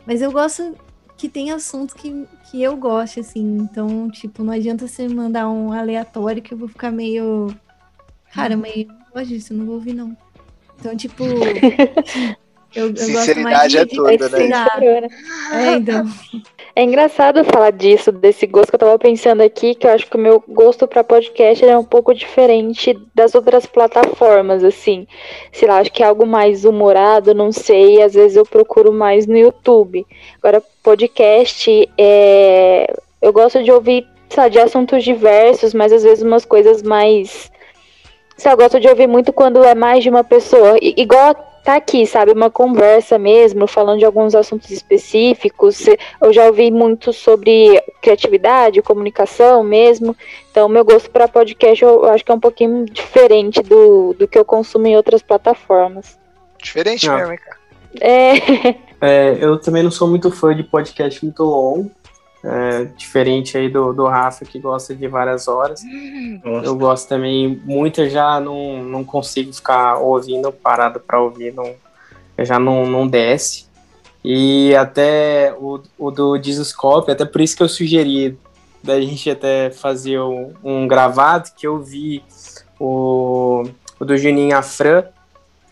[0.06, 0.76] Mas eu gosto
[1.16, 3.58] que tem assuntos que, que eu gosto, assim.
[3.58, 7.52] Então, tipo, não adianta você mandar um aleatório que eu vou ficar meio.
[8.32, 8.86] Cara, meio.
[8.86, 10.16] Não gosto disso, não vou ouvir, não.
[10.78, 11.24] Então, tipo.
[12.74, 15.08] Eu, eu Sinceridade é tudo, né?
[15.52, 16.04] É, então.
[16.74, 20.16] É engraçado falar disso, desse gosto que eu tava pensando aqui, que eu acho que
[20.16, 25.06] o meu gosto para podcast é um pouco diferente das outras plataformas, assim.
[25.52, 29.26] Sei lá, acho que é algo mais humorado, não sei, às vezes eu procuro mais
[29.26, 30.06] no YouTube.
[30.38, 32.94] Agora, podcast, é...
[33.20, 37.50] eu gosto de ouvir, sei lá, de assuntos diversos, mas às vezes umas coisas mais.
[38.36, 40.78] Sei lá, eu gosto de ouvir muito quando é mais de uma pessoa.
[40.80, 45.86] I igual tá aqui, sabe, uma conversa mesmo, falando de alguns assuntos específicos.
[46.20, 50.16] Eu já ouvi muito sobre criatividade, comunicação mesmo.
[50.50, 54.38] Então, meu gosto para podcast eu acho que é um pouquinho diferente do, do que
[54.38, 56.18] eu consumo em outras plataformas.
[56.62, 57.16] Diferente Não.
[57.16, 57.60] mesmo, hein, cara?
[58.00, 58.90] É.
[59.02, 61.90] É, eu também não sou muito fã de podcast muito longo.
[62.42, 65.82] É, diferente aí do, do Rafa, que gosta de várias horas.
[66.42, 66.66] Nossa.
[66.66, 71.74] Eu gosto também, muito eu já não, não consigo ficar ouvindo, parado para ouvir, não,
[72.38, 73.66] eu já não, não desce.
[74.24, 78.38] E até o, o do Discoscope, até por isso que eu sugeri
[78.82, 82.22] da gente até fazer um, um gravado, que eu vi
[82.78, 83.64] o,
[83.98, 85.04] o do Juninho Afran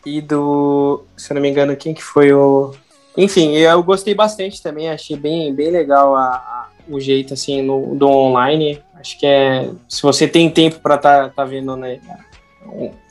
[0.04, 2.74] e do, se eu não me engano, quem que foi o...
[3.16, 6.57] Enfim, eu gostei bastante também, achei bem, bem legal a-
[6.88, 8.82] o jeito, assim, no, do online.
[8.94, 12.00] Acho que é, se você tem tempo para tá, tá vendo, né,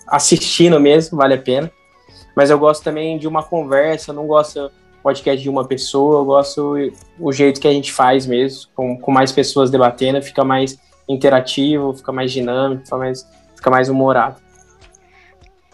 [0.07, 1.71] assistindo mesmo, vale a pena.
[2.35, 6.75] Mas eu gosto também de uma conversa, não gosto podcast de uma pessoa, eu gosto
[7.17, 11.93] o jeito que a gente faz mesmo, com, com mais pessoas debatendo, fica mais interativo,
[11.93, 14.41] fica mais dinâmico, fica mais, fica mais humorado.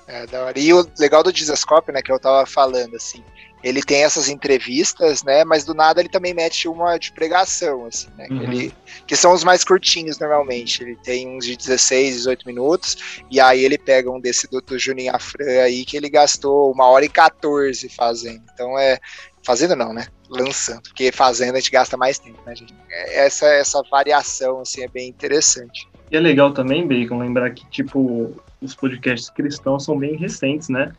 [0.07, 0.59] É, da hora.
[0.59, 3.23] E o legal do Disascope, né, que eu tava falando, assim,
[3.63, 8.09] ele tem essas entrevistas, né, mas do nada ele também mete uma de pregação, assim,
[8.17, 8.41] né, que, Uhum.
[8.43, 8.73] ele-
[9.07, 12.95] que são os mais curtinhos normalmente, ele tem uns de 16, 18 minutos,
[13.31, 16.87] e aí ele pega um desse do, do Juninho Afran aí, que ele gastou uma
[16.87, 18.97] hora e 14 fazendo, então é,
[19.45, 23.45] fazendo não, né, lançando, porque fazendo a gente gasta mais tempo, né, gente, É, essa,
[23.47, 25.87] essa variação, assim, é bem interessante.
[26.11, 30.91] E é legal também, Bacon, lembrar que, tipo, os podcasts cristãos são bem recentes, né?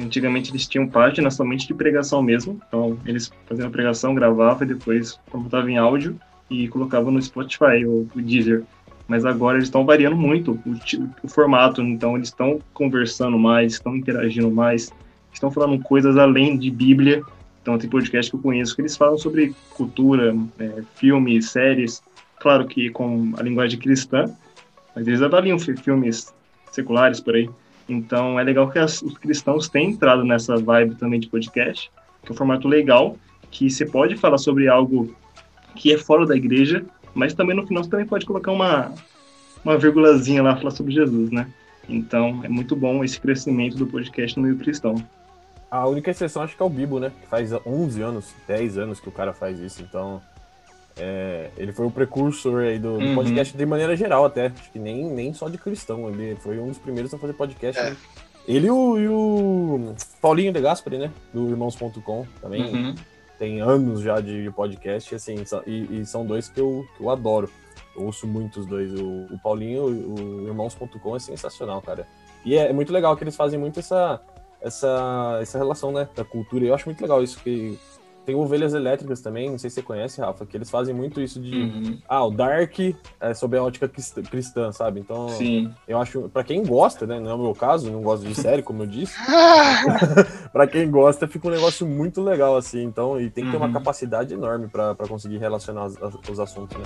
[0.00, 2.60] Antigamente eles tinham página somente de pregação mesmo.
[2.68, 6.18] Então, eles faziam a pregação, gravavam e depois botava em áudio
[6.50, 8.64] e colocava no Spotify ou o Deezer.
[9.08, 10.76] Mas agora eles estão variando muito o,
[11.22, 14.92] o formato, então eles estão conversando mais, estão interagindo mais,
[15.32, 17.22] estão falando coisas além de Bíblia.
[17.62, 22.02] Então, tem podcast que eu conheço que eles falam sobre cultura, é, filmes, séries,
[22.40, 24.24] claro que com a linguagem cristã,
[24.94, 26.32] mas eles avaliam fi- filmes
[26.70, 27.48] seculares por aí.
[27.88, 31.90] Então é legal que as- os cristãos têm entrado nessa vibe também de podcast,
[32.22, 33.16] que é um formato legal,
[33.50, 35.14] que você pode falar sobre algo
[35.74, 38.92] que é fora da igreja, mas também no final você também pode colocar uma,
[39.64, 41.46] uma vírgulazinha lá, falar sobre Jesus, né?
[41.88, 44.96] Então é muito bom esse crescimento do podcast no meio cristão.
[45.70, 47.12] A única exceção acho que é o Bibo, né?
[47.20, 49.82] Que faz 11 anos, 10 anos que o cara faz isso.
[49.82, 50.20] Então,
[50.98, 53.14] é, ele foi o precursor aí do, do Uhum.
[53.14, 54.46] podcast de maneira geral até.
[54.46, 56.08] Acho que nem, nem só de cristão.
[56.08, 57.80] Ele foi um dos primeiros a fazer podcast.
[57.80, 57.90] É.
[57.90, 57.96] né?
[58.48, 61.10] Ele e o, e o Paulinho de Gaspari, né?
[61.34, 62.94] Do Irmãos.com também.
[63.38, 65.34] Tem anos já de podcast, assim,
[65.66, 67.50] e, e são dois que eu, que eu adoro.
[67.94, 68.92] Eu ouço muito os dois.
[68.94, 72.06] O, o Paulinho, o, o Irmãos.com é sensacional, cara.
[72.44, 74.20] E é muito legal que eles fazem muito essa,
[74.62, 76.64] essa, essa relação, né, da cultura.
[76.64, 77.76] E eu acho muito legal isso, que
[78.26, 81.40] tem ovelhas elétricas também, não sei se você conhece, Rafa, que eles fazem muito isso
[81.40, 81.98] de, Uhum.
[82.08, 82.76] ah, o Dark
[83.20, 84.98] é sob a ótica cristã, sabe?
[85.00, 85.72] Então, Sim.
[85.86, 88.62] eu acho, pra quem gosta, né, não é o meu caso, não gosto de série,
[88.62, 89.14] como eu disse,
[90.52, 93.66] pra quem gosta, fica um negócio muito legal, assim, então, e tem que ter uma
[93.66, 93.72] Uhum.
[93.72, 95.94] capacidade enorme pra pra conseguir relacionar os,
[96.28, 96.84] os assuntos, né?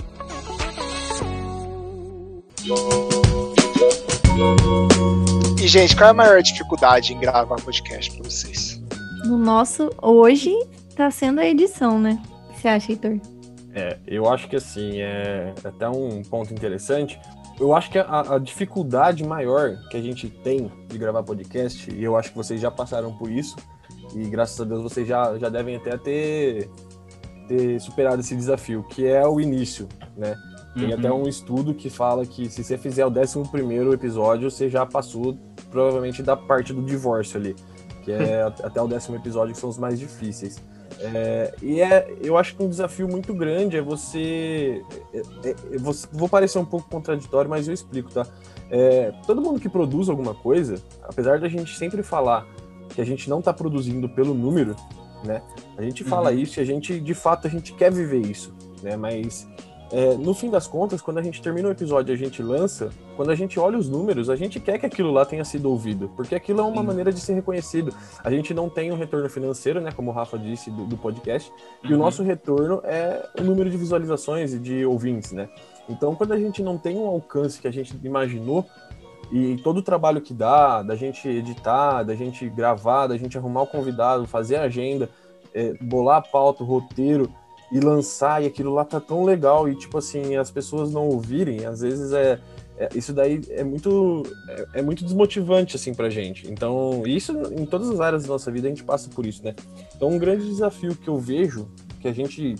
[5.61, 8.81] E, gente, qual é a maior dificuldade em gravar podcast pra vocês?
[9.25, 10.51] No nosso, hoje,
[11.01, 12.21] tá sendo a edição, né?
[12.49, 13.19] O que você acha, Heitor?
[13.73, 17.19] É, eu acho que assim, é até um ponto interessante.
[17.59, 22.03] Eu acho que a, a dificuldade maior que a gente tem de gravar podcast, e
[22.03, 23.55] eu acho que vocês já passaram por isso,
[24.15, 26.69] e graças a Deus vocês já, já devem até ter,
[27.47, 30.37] ter superado esse desafio, que é o início, né?
[30.75, 30.99] Tem Uhum.
[30.99, 35.37] até um estudo que fala que se você fizer o 11 episódio, você já passou
[35.69, 37.55] provavelmente da parte do divórcio ali,
[38.03, 40.61] que é até o décimo episódio que são os mais difíceis.
[40.99, 44.83] É, e é, eu acho que um desafio muito grande é você.
[45.13, 48.25] é- é- é- vou, vou parecer um pouco contraditório, mas eu explico, tá?
[48.69, 52.45] É, todo mundo que produz alguma coisa, apesar da gente sempre falar
[52.89, 54.75] que a gente não está produzindo pelo número,
[55.23, 55.41] né?
[55.77, 56.37] A gente fala Uhum.
[56.39, 58.95] isso e a gente, de fato, a gente quer viver isso, né?
[58.97, 59.47] Mas
[59.91, 62.89] é, no fim das contas, quando a gente termina um episódio e a gente lança,
[63.17, 66.09] quando a gente olha os números, a gente quer que aquilo lá tenha sido ouvido,
[66.15, 66.87] porque aquilo é uma Sim.
[66.87, 67.93] maneira de ser reconhecido.
[68.23, 71.51] A gente não tem um retorno financeiro, né, como o Rafa disse do, do podcast,
[71.83, 71.97] e o Uhum.
[71.97, 75.49] nosso retorno é o número de visualizações e de ouvintes, né?
[75.89, 78.65] Então, quando a gente não tem um alcance que a gente imaginou,
[79.31, 83.61] e todo o trabalho que dá, da gente editar, da gente gravar, da gente arrumar
[83.61, 85.09] o convidado, fazer a agenda,
[85.53, 87.29] é, bolar a pauta, o roteiro
[87.71, 91.65] e lançar, e aquilo lá tá tão legal, e tipo assim, as pessoas não ouvirem,
[91.65, 92.39] às vezes é.
[92.77, 96.51] é- isso daí é muito, é, é muito desmotivante, assim, pra gente.
[96.51, 99.55] Então, isso em todas as áreas da nossa vida a gente passa por isso, né?
[99.95, 101.69] Então, um grande desafio que eu vejo,
[102.01, 102.55] que a gente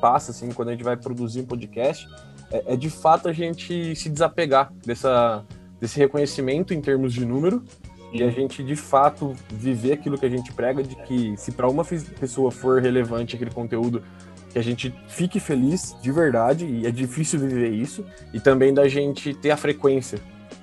[0.00, 2.08] passa, assim, quando a gente vai produzir um podcast,
[2.50, 5.44] é, é de fato a gente se desapegar dessa,
[5.80, 7.62] desse reconhecimento em termos de número
[8.12, 11.68] e a gente de fato viver aquilo que a gente prega de que se para
[11.68, 14.02] uma pessoa for relevante aquele conteúdo
[14.54, 18.86] que a gente fique feliz de verdade e é difícil viver isso e também da
[18.86, 20.20] gente ter a frequência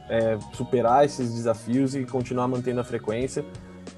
[0.09, 3.43] é, superar esses desafios e continuar mantendo a frequência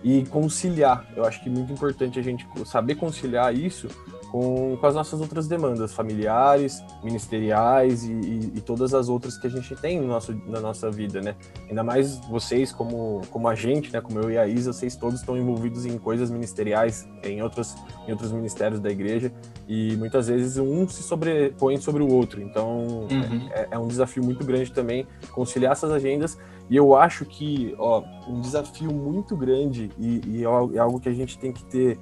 [0.03, 1.07] e conciliar.
[1.15, 3.87] Eu acho que é muito importante a gente saber conciliar isso
[4.33, 9.45] com, com as nossas outras demandas familiares, ministeriais e, e, e, todas as outras que
[9.45, 11.35] a gente tem no nosso, na nossa vida, né?
[11.69, 14.01] Ainda mais vocês como, como a gente, né?
[14.01, 17.75] Como eu e a Isa, vocês todos estão envolvidos em coisas ministeriais, em outros,
[18.07, 19.31] em outros ministérios da igreja
[19.67, 22.41] e muitas vezes um se sobrepõe sobre o outro.
[22.41, 23.49] Então uhum.
[23.51, 26.39] é, é um desafio muito grande também conciliar essas agendas
[26.71, 31.13] e eu acho que, ó, um desafio muito grande e, e é algo que a
[31.13, 31.99] gente tem que ter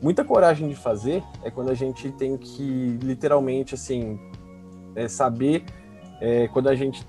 [0.00, 4.18] muita coragem de fazer é quando a gente tem que literalmente assim
[4.94, 5.64] é, saber
[6.20, 7.06] é, quando a gente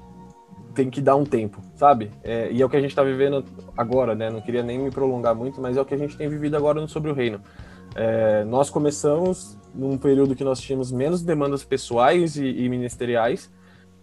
[0.74, 2.12] tem que dar um tempo, sabe?
[2.24, 3.44] É, e é o que a gente está vivendo
[3.76, 4.30] agora, né?
[4.30, 6.80] Não queria nem me prolongar muito, mas é o que a gente tem vivido agora
[6.80, 7.42] no Sobre o Reino.
[7.96, 13.52] É, nós começamos num período que nós tínhamos menos demandas pessoais e, e ministeriais,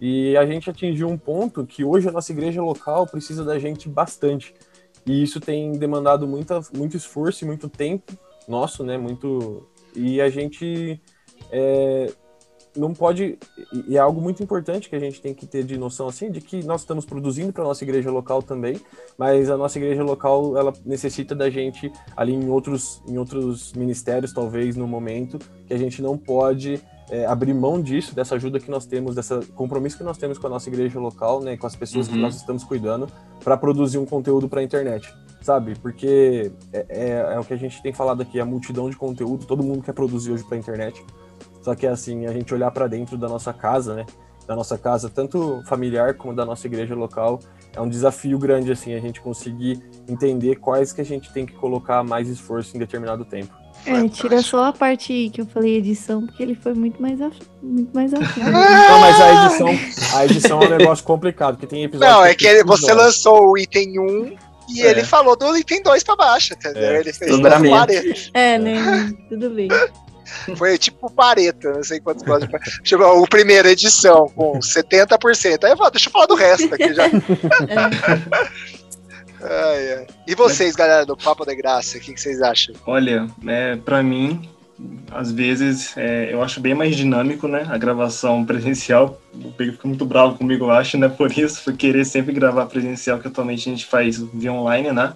[0.00, 3.88] e a gente atingiu um ponto que hoje a nossa igreja local precisa da gente
[3.88, 4.52] bastante.
[5.06, 8.12] E isso tem demandado muita, muito esforço e muito tempo
[8.48, 8.96] nosso, né?
[8.96, 9.66] Muito.
[9.94, 11.00] E a gente
[11.50, 12.12] é,
[12.76, 13.38] não pode.
[13.86, 16.40] E é algo muito importante que a gente tem que ter de noção assim, de
[16.40, 18.80] que nós estamos produzindo para nossa igreja local também,
[19.16, 24.32] mas a nossa igreja local ela necessita da gente ali em outros, em outros ministérios,
[24.32, 26.80] talvez no momento, que a gente não pode
[27.10, 30.46] é, abrir mão disso, dessa ajuda que nós temos, desse compromisso que nós temos com
[30.46, 32.14] a nossa igreja local, né, com as pessoas uhum.
[32.14, 33.08] que nós estamos cuidando,
[33.42, 35.12] para produzir um conteúdo para a internet
[35.46, 35.76] sabe?
[35.80, 39.46] Porque é, é, é, o que a gente tem falado aqui, a multidão de conteúdo,
[39.46, 41.04] todo mundo quer produzir hoje para a internet.
[41.62, 44.04] Só que é assim, a gente olhar para dentro da nossa casa, né?
[44.44, 47.38] Da nossa casa, tanto familiar como da nossa igreja local,
[47.74, 51.52] é um desafio grande assim, a gente conseguir entender quais que a gente tem que
[51.54, 53.54] colocar mais esforço em determinado tempo.
[53.84, 57.30] É, tira só a parte que eu falei edição, porque ele foi muito mais a,
[57.62, 59.68] muito mais a Não, mas a edição,
[60.18, 62.16] a edição é um negócio complicado, porque tem episódios.
[62.16, 64.90] Não, é que ele, você lançou o item 1 e é.
[64.90, 66.82] ele falou do item 2 pra baixo, entendeu?
[66.82, 67.00] É.
[67.00, 68.30] Ele fez um pareta.
[68.34, 69.12] É, né?
[69.28, 69.68] Tudo bem.
[70.56, 72.48] Foi tipo pareta, não sei quantos gosto
[72.82, 75.64] Tipo, o primeira edição com 70%.
[75.64, 77.04] Aí eu falo, deixa eu falar do resto aqui já.
[79.38, 79.46] É.
[79.48, 80.06] Ai, ai.
[80.26, 82.74] E vocês, galera do Papo da Graça, o que, que, vocês acham?
[82.86, 84.48] Olha, é, para mim,
[85.10, 87.66] às vezes é, eu acho bem mais dinâmico, né?
[87.68, 89.20] A gravação presencial.
[89.34, 91.08] O Pedro fica muito bravo comigo, eu acho, né?
[91.08, 95.14] Por isso, por querer sempre gravar presencial, que atualmente a gente faz via online, né?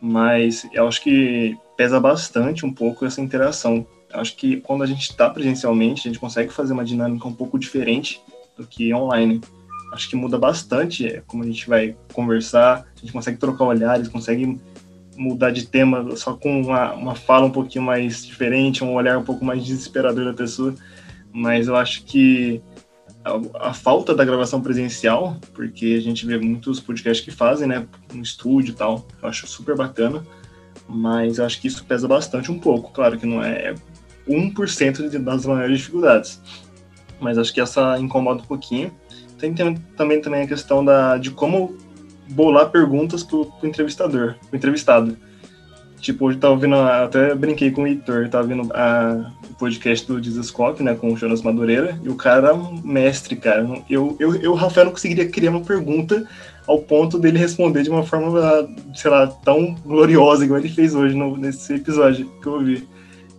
[0.00, 3.86] Mas eu acho que pesa bastante um pouco essa interação.
[4.12, 7.34] Eu acho que quando a gente está presencialmente, a gente consegue fazer uma dinâmica um
[7.34, 8.20] pouco diferente
[8.56, 9.40] do que online.
[9.92, 14.06] Acho que muda bastante é, como a gente vai conversar, a gente consegue trocar olhares,
[14.06, 14.60] consegue
[15.18, 19.24] mudar de tema só com uma, uma fala um pouquinho mais diferente, um olhar um
[19.24, 20.74] pouco mais desesperador da pessoa.
[21.32, 22.62] Mas eu acho que
[23.24, 27.86] a, a, falta da gravação presencial, porque a gente vê muitos podcasts que fazem, né,
[28.14, 30.24] no estúdio e tal, eu acho super bacana,
[30.88, 32.92] mas eu acho que isso pesa bastante um pouco.
[32.92, 33.74] Claro que não é
[34.26, 36.40] 1% das maiores dificuldades,
[37.20, 38.92] mas acho que essa incomoda um pouquinho.
[39.36, 41.76] Tem, também, também a questão da, de como
[42.30, 45.16] bolar perguntas pro, pro entrevistador, pro entrevistado.
[46.00, 50.20] Tipo, hoje tava ouvindo, até brinquei com o Heitor, tava vendo a, o podcast do
[50.20, 53.66] Dizascope, né, com o Jonas Madureira, e o cara é um mestre, cara.
[53.90, 56.24] Eu, eu, eu, Rafael, não conseguiria criar uma pergunta
[56.66, 58.38] ao ponto dele responder de uma forma,
[58.94, 62.88] sei lá, tão gloriosa igual ele fez hoje no, nesse episódio que eu ouvi.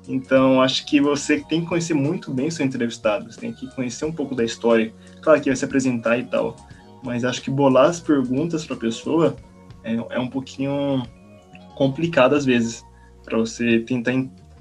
[0.08, 4.04] Então, acho que você tem que conhecer muito bem seu entrevistado, você tem que conhecer
[4.06, 4.92] um pouco da história.
[5.22, 6.58] Claro que vai se apresentar e tal,
[7.04, 9.36] mas acho que bolar as perguntas para a pessoa
[9.84, 11.04] é, é, um pouquinho
[11.76, 12.86] complicado às vezes,
[13.24, 14.12] para você tentar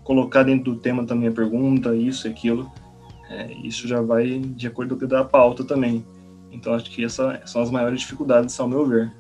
[0.04, 2.70] colocar dentro do tema também a pergunta, isso e aquilo.
[3.30, 6.04] É, isso já vai de acordo com a pauta também.
[6.50, 9.12] Então acho que essas são as maiores dificuldades, ao meu ver.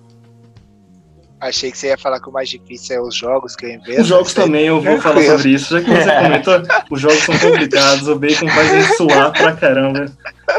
[1.40, 4.00] Achei que você ia falar que o mais difícil é os jogos que eu invento.
[4.00, 7.38] Os jogos também eu vou falar sobre isso, já que você comentou, os jogos são
[7.38, 10.06] complicados, o Bacon faz gente suar pra caramba.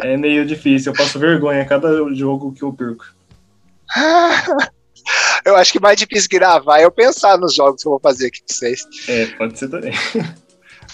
[0.02, 3.06] É meio difícil, eu passo vergonha a cada jogo que eu perco.
[5.46, 8.28] eu acho que mais difícil gravar é eu pensar nos jogos que eu vou fazer
[8.28, 8.88] aqui com vocês.
[9.08, 9.94] É, pode ser também.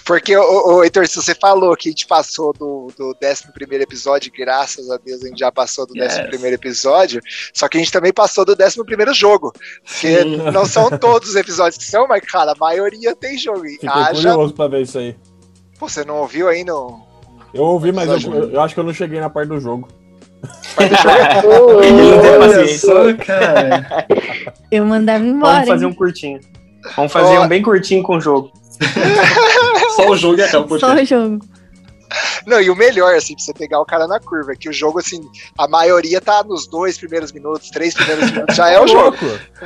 [0.05, 3.45] Porque, o, Heitor, se você falou que a gente passou do, do 11
[3.81, 6.19] episódio, graças a Deus a gente já passou do yes.
[6.31, 9.51] 11 episódio, só que a gente também passou do 11 jogo.
[9.83, 10.37] Porque Sim.
[10.51, 13.61] não são todos os episódios que são, mas, cara, a maioria tem jogo.
[13.61, 14.29] Fiquei Haja...
[14.29, 15.15] curioso pra ver isso aí.
[15.79, 17.03] Pô, você não ouviu aí no.
[17.51, 19.87] Eu ouvi, mas eu, eu, acho que eu não cheguei na parte do jogo.
[20.75, 21.81] Parte do jogo?
[21.81, 22.77] Ele não tem paciência.
[22.77, 24.07] Só, cara.
[24.71, 25.53] Eu mandava embora.
[25.53, 25.91] Vamos fazer hein?
[25.91, 26.39] um curtinho.
[26.95, 27.45] Vamos fazer Ó.
[27.45, 28.51] um bem curtinho com o jogo.
[29.95, 31.13] Só o jogo e acaba o Só podcast.
[31.13, 31.45] o jogo.
[32.45, 34.73] Não, e o melhor, assim, pra você pegar o cara na curva, é que o
[34.73, 35.19] jogo, assim,
[35.57, 39.17] a maioria tá nos dois primeiros minutos, três primeiros minutos, já é o jogo.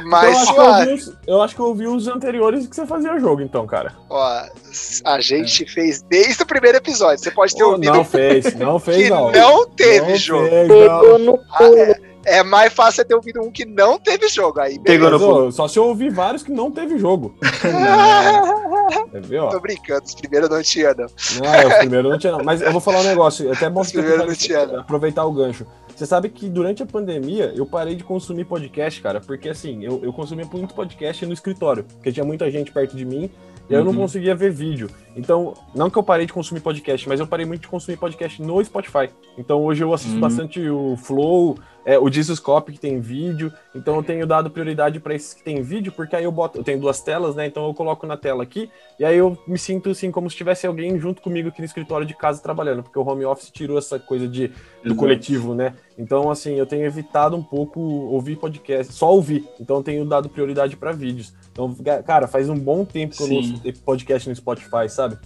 [0.05, 2.66] Mas, eu, acho que eu, ó, ouvi os, eu acho que eu ouvi os anteriores
[2.66, 3.93] que você fazia o jogo, então, cara.
[4.10, 4.43] ó,
[5.05, 7.20] a gente fez desde o primeiro episódio.
[7.20, 9.32] Você pode ter Ô, ouvido não fez, não fez, que não.
[9.32, 10.47] não teve Não jogo.
[10.49, 11.26] fez, Pegou não.
[11.34, 11.99] no Ah, é,
[12.38, 14.60] é mais fácil ter ouvido um que não teve jogo.
[14.60, 17.36] Aí, Pegou no ô, só se eu ouvi vários que não teve jogo.
[19.08, 19.50] Entendeu?
[19.50, 21.06] Tô brincando, os primeiros não tinha, não.
[21.44, 22.44] Não, é, os primeiros não tinha, não.
[22.44, 24.74] Mas eu vou falar um negócio, é até bom Os você primeiros aproveitar- não tinha,
[24.76, 24.82] não.
[24.82, 25.66] aproveitar o gancho.
[25.96, 30.00] Você sabe que durante a pandemia eu parei de consumir podcast, cara, porque assim, eu,
[30.04, 33.30] eu consumia muito podcast no escritório, porque tinha muita gente perto de mim
[33.70, 33.98] e eu não Uhum.
[34.00, 34.90] conseguia ver vídeo.
[35.16, 38.42] Então, não que eu parei de consumir podcast, mas eu parei muito de consumir podcast
[38.42, 39.10] no Spotify.
[39.38, 40.22] Então hoje eu assisto Uhum.
[40.22, 43.52] bastante o Flow, é, o Jesuscope que tem vídeo.
[43.74, 46.64] Então eu tenho dado prioridade para esses que tem vídeo, porque aí eu boto, eu
[46.64, 47.46] tenho duas telas, né?
[47.46, 48.70] Então eu coloco na tela aqui
[49.00, 52.06] e aí eu me sinto assim como se tivesse alguém junto comigo aqui no escritório
[52.06, 54.54] de casa trabalhando, porque o home office tirou essa coisa de do
[54.86, 54.96] Exato.
[54.96, 55.74] coletivo, né?
[55.98, 59.46] Então, assim, eu tenho evitado um pouco ouvir podcast, só ouvir.
[59.60, 61.34] Então, eu tenho dado prioridade para vídeos.
[61.52, 61.76] Então,
[62.06, 65.18] cara, faz um bom tempo que eu não podcast no Spotify, sabe?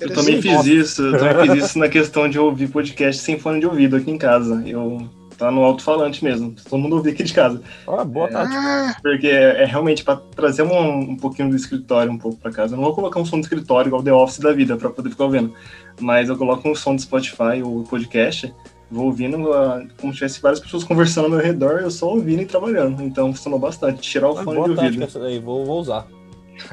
[0.00, 3.60] Eu também fiz isso, eu também fiz isso na questão de ouvir podcast sem fone
[3.60, 4.62] de ouvido aqui em casa.
[4.66, 7.62] Eu tá no alto-falante mesmo, todo mundo ouvir aqui de casa.
[7.86, 8.52] Ah, boa tarde.
[8.56, 12.50] Ah, Porque é, é realmente para trazer um, um pouquinho do escritório um pouco para
[12.50, 12.74] casa.
[12.74, 15.10] Eu não vou colocar um som do escritório igual The Office da vida para poder
[15.10, 15.54] ficar ouvindo.
[16.00, 18.52] Mas eu coloco um som do Spotify ou podcast,
[18.90, 22.42] vou ouvindo ah, como se tivesse várias pessoas conversando ao meu redor, eu só ouvindo
[22.42, 23.02] e trabalhando.
[23.02, 24.00] Então funcionou bastante.
[24.00, 25.04] Tirar o Ah, fone boa de ouvido.
[25.04, 26.06] essa daí, vou, vou usar.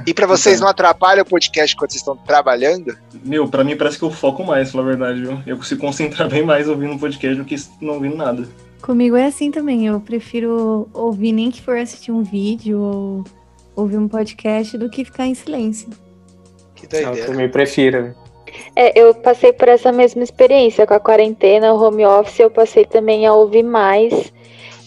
[0.06, 2.98] E pra vocês não atrapalha o podcast quando vocês estão trabalhando?
[3.24, 5.40] Meu, pra mim parece que eu foco mais, pela verdade, viu?
[5.46, 8.48] Eu consigo concentrar bem mais ouvindo um podcast do que não ouvindo nada.
[8.82, 9.88] Comigo é assim também.
[9.88, 13.24] Eu prefiro ouvir nem que for assistir um vídeo ou
[13.76, 15.90] ouvir um podcast do que ficar em silêncio.
[16.76, 17.28] Que Eu doideira.
[17.28, 18.16] também prefiro.
[18.76, 22.86] É, eu passei por essa mesma experiência com a quarentena, o home office, eu passei
[22.86, 24.32] também a ouvir mais.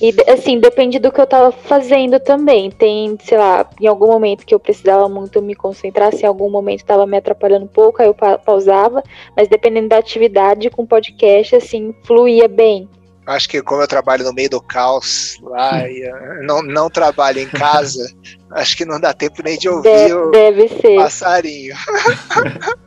[0.00, 2.70] E assim, depende do que eu tava fazendo também.
[2.70, 6.48] Tem, sei lá, em algum momento que eu precisava muito me concentrar, se em algum
[6.48, 9.02] momento tava me atrapalhando um pouco, aí eu pa- pausava,
[9.36, 12.88] mas dependendo da atividade com podcast, assim, fluía bem.
[13.26, 17.40] Acho que como eu trabalho no meio do caos lá e eu não, não trabalho
[17.40, 18.10] em casa,
[18.52, 20.96] acho que não dá tempo nem de ouvir De- o deve ser.
[20.96, 21.74] passarinho.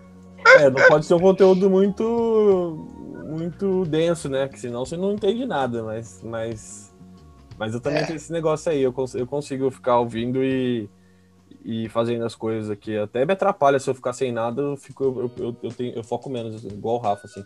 [0.58, 2.88] É, não pode ser um conteúdo muito
[3.30, 4.48] muito denso, né?
[4.48, 6.91] Que senão você não entende nada, mas mas,
[7.62, 8.06] mas eu também É.
[8.06, 10.90] tenho esse negócio aí, eu, cons eu consigo ficar ouvindo e,
[11.64, 12.98] e fazendo as coisas aqui.
[12.98, 16.04] Até me atrapalha se eu ficar sem nada, eu fico eu, eu, eu, tenho, eu
[16.04, 17.44] foco menos, igual o Rafa, assim.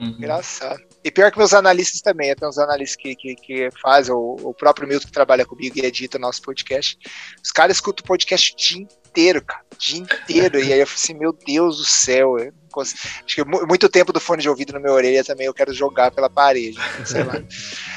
[0.00, 0.80] Engraçado.
[1.04, 4.52] E pior que meus analistas também, tem uns analistas que, que, que fazem, o, o
[4.54, 6.98] próprio Milton que trabalha comigo e edita nosso podcast.
[7.40, 9.62] Os caras escutam o podcast o dia inteiro, cara.
[9.72, 10.58] O dia inteiro.
[10.58, 12.36] E aí eu falei assim, meu Deus do céu.
[12.36, 15.22] eu não consigo- Acho que mu- muito tempo do fone de ouvido na minha orelha
[15.22, 16.78] também eu quero jogar pela parede.
[17.04, 17.34] Sei lá.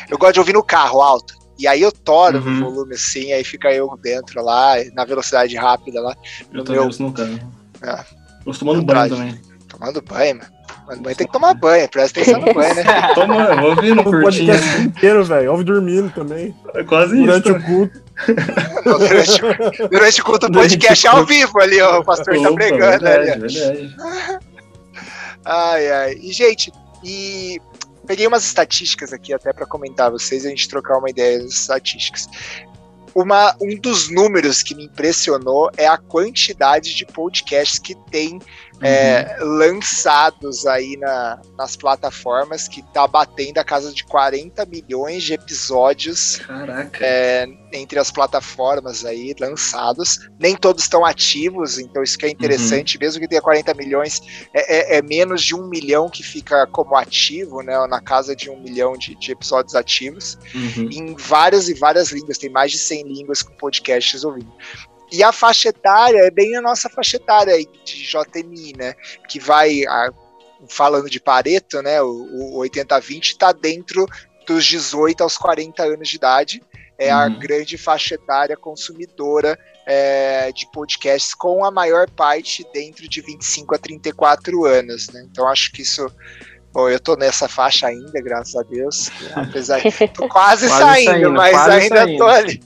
[0.08, 1.34] Eu gosto de ouvir no carro alto.
[1.58, 2.58] E aí eu toro Uhum.
[2.58, 6.16] o volume assim, aí fica eu dentro lá, na velocidade rápida lá,
[6.52, 7.40] Eu No também meu- no carro.
[7.82, 8.04] Ah.
[8.46, 9.42] Eu tomando banho também.
[9.68, 10.50] tomando banho, mano.
[10.86, 12.84] Tomando banho tem que tomar banho, presta atenção no banho, né?
[13.16, 15.52] Toma, eu vou ouvindo O podcast inteiro, velho.
[15.52, 16.54] Ouve dormindo também.
[16.76, 17.58] É quase Durante isso.
[17.58, 18.06] o culto.
[18.86, 22.36] Não, durante, o- durante o culto Durante podcast o ao vivo ali, ó, o pastor
[22.36, 23.30] tá Opa, pregando ali.
[23.32, 23.38] ó.
[23.38, 23.96] verdade, verdade.
[25.44, 26.14] Ai, ai.
[26.22, 26.72] E, gente,
[27.04, 27.60] e
[28.06, 32.28] peguei umas estatísticas aqui até para comentar vocês a gente trocar uma ideia das estatísticas.
[33.14, 38.40] Uma, um dos números que me impressionou é a quantidade de podcasts que tem
[38.82, 45.34] é, lançados aí na- nas plataformas, que tá batendo a casa de 40 milhões de
[45.34, 46.40] episódios
[47.04, 50.30] é, entre as plataformas aí lançados.
[50.40, 54.22] Nem todos estão ativos, então isso que é interessante, mesmo que tenha 40 milhões,
[54.54, 57.76] é, é- é menos de um milhão que fica como ativo, né?
[57.88, 60.90] Na casa de um milhão de, de episódios ativos, Uhum.
[60.92, 64.52] em várias e várias línguas, tem mais de 100 línguas com podcasts ouvindo.
[65.16, 68.94] E a faixa etária é bem a nossa faixa etária aí de JMI, né?
[69.30, 70.12] Que vai, a-
[70.68, 72.02] falando de Pareto, né?
[72.02, 74.06] O, o 80-20 está dentro
[74.46, 76.62] dos 18 aos 40 anos de idade.
[76.98, 77.40] É a Uhum.
[77.40, 83.78] grande faixa etária consumidora é, de podcasts, com a maior parte dentro de 25 a
[83.78, 85.26] 34 anos, né?
[85.32, 86.06] Então acho que isso.
[86.74, 89.10] Bom, eu tô nessa faixa ainda, graças a Deus.
[89.36, 90.08] Apesar de.
[90.10, 92.18] Tô quase, Quase saindo, saindo, mas quase ainda saindo.
[92.18, 92.64] tô ali.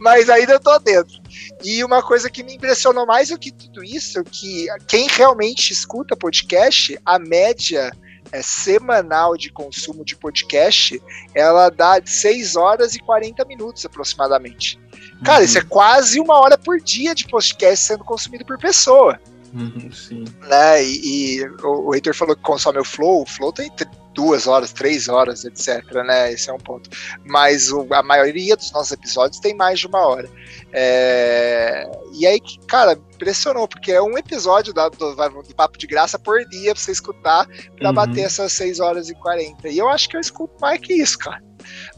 [0.00, 1.20] Mas ainda tô dentro.
[1.62, 6.16] E uma coisa que me impressionou mais do que tudo isso, que quem realmente escuta
[6.16, 7.92] podcast, a média
[8.32, 11.00] é, semanal de consumo de podcast,
[11.34, 14.80] ela dá 6 horas e 40 minutos aproximadamente.
[15.22, 19.20] Cara, isso é quase uma hora por dia de podcast sendo consumido por pessoa.
[19.52, 20.24] Uhum, sim.
[20.48, 20.82] Né?
[20.82, 23.70] E, e o, o Heitor falou que consome o Flow, o Flow tem
[24.14, 26.32] duas horas, três horas, etc, né?
[26.32, 26.90] Esse é um ponto.
[27.24, 30.28] Mas o- a maioria dos nossos episódios tem mais de uma hora.
[30.72, 36.18] É, E aí, cara, impressionou, porque é um episódio da- do, do Papo de Graça
[36.18, 37.46] por dia pra você escutar,
[37.78, 37.94] pra Uhum.
[37.94, 39.68] bater essas 6 horas e 40.
[39.68, 41.40] E eu acho que eu escuto mais que isso, cara.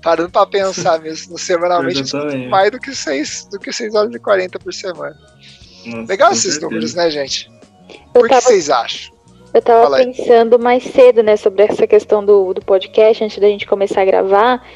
[0.02, 4.14] Parando pra pensar mesmo, semanalmente, eu escuto mais do que 6 do que 6 horas
[4.14, 5.16] e 40 por semana.
[5.86, 6.66] Nossa, Legal esses certeza.
[6.66, 7.50] números, né, gente?
[7.88, 9.14] Eu Por que tava, vocês acham?
[9.52, 10.06] Eu tava Fala aí.
[10.06, 14.04] pensando mais cedo, né, sobre essa questão do, do podcast, antes da gente começar a
[14.04, 14.66] gravar.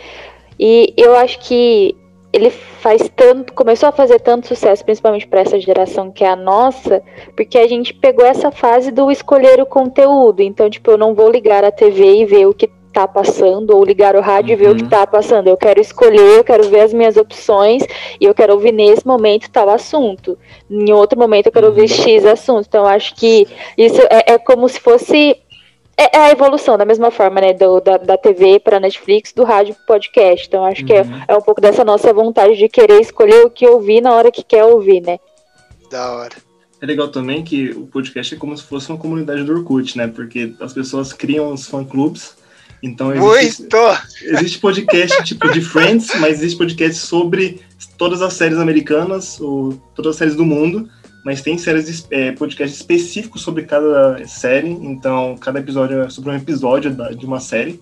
[0.58, 1.96] E eu acho que
[2.32, 6.36] ele faz tanto, começou a fazer tanto sucesso, principalmente para essa geração que é a
[6.36, 7.02] nossa,
[7.34, 10.42] porque a gente pegou essa fase do escolher o conteúdo.
[10.42, 13.84] Então, tipo, eu não vou ligar a TV e ver o que tá passando, ou
[13.84, 14.88] ligar o rádio e ver o que Uhum.
[14.88, 15.48] tá passando.
[15.48, 17.82] Eu quero escolher, eu quero ver as minhas opções,
[18.18, 20.38] e eu quero ouvir nesse momento tal assunto.
[20.70, 22.66] Em outro momento eu quero ouvir X assunto.
[22.66, 25.36] Então, eu acho que isso é, é como se fosse.
[25.98, 27.52] É, é a evolução, da mesma forma, né?
[27.52, 30.46] Do, da, da TV para Netflix, do rádio para podcast.
[30.46, 31.20] Então, acho que é, Uhum.
[31.28, 34.42] é um pouco dessa nossa vontade de querer escolher o que ouvir na hora que
[34.42, 35.18] quer ouvir, né?
[35.90, 36.36] Da hora.
[36.82, 40.06] É legal também que o podcast é como se fosse uma comunidade do Orkut, né?
[40.06, 42.36] Porque as pessoas criam os fã-clubes.
[42.86, 43.76] Então existe, Muito!
[44.22, 47.60] existe podcast tipo de Friends, mas existe podcast sobre
[47.98, 50.88] todas as séries americanas ou todas as séries do mundo.
[51.24, 54.68] Mas tem séries, é, podcasts específicos sobre cada série.
[54.68, 57.80] Então cada episódio é sobre um episódio da- de uma série.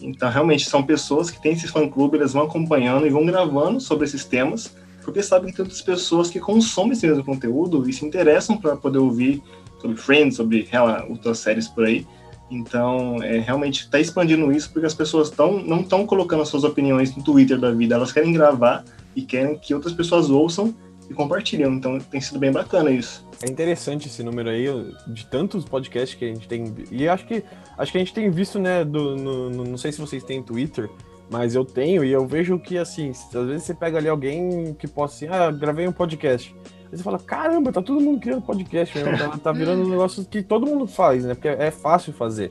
[0.00, 4.06] Então realmente são pessoas que têm esse fã-clube, eles vão acompanhando e vão gravando sobre
[4.06, 4.72] esses temas
[5.08, 8.76] porque sabem que tem outras pessoas que consomem esse mesmo conteúdo e se interessam para
[8.76, 9.42] poder ouvir
[9.80, 12.06] sobre Friends, sobre ela, outras séries por aí.
[12.50, 16.64] Então, é, realmente está expandindo isso porque as pessoas tão, não estão colocando as suas
[16.64, 18.84] opiniões no Twitter da vida, elas querem gravar
[19.14, 20.74] e querem que outras pessoas ouçam
[21.10, 21.74] e compartilham.
[21.74, 23.26] Então, tem sido bem bacana isso.
[23.42, 24.66] É interessante esse número aí
[25.06, 26.74] de tantos podcasts que a gente tem.
[26.90, 27.44] E acho que
[27.76, 28.84] acho que a gente tem visto, né?
[28.84, 30.90] Do, no, no- não sei se vocês têm Twitter,
[31.30, 34.88] mas eu tenho e eu vejo que assim, às vezes você pega ali alguém que
[34.88, 36.52] possa assim, ah, gravei um podcast.
[36.90, 39.18] Aí você fala, caramba, tá todo mundo criando podcast mesmo.
[39.18, 41.34] Tá, tá virando um negócio que todo mundo faz, né?
[41.34, 42.50] Porque é fácil fazer.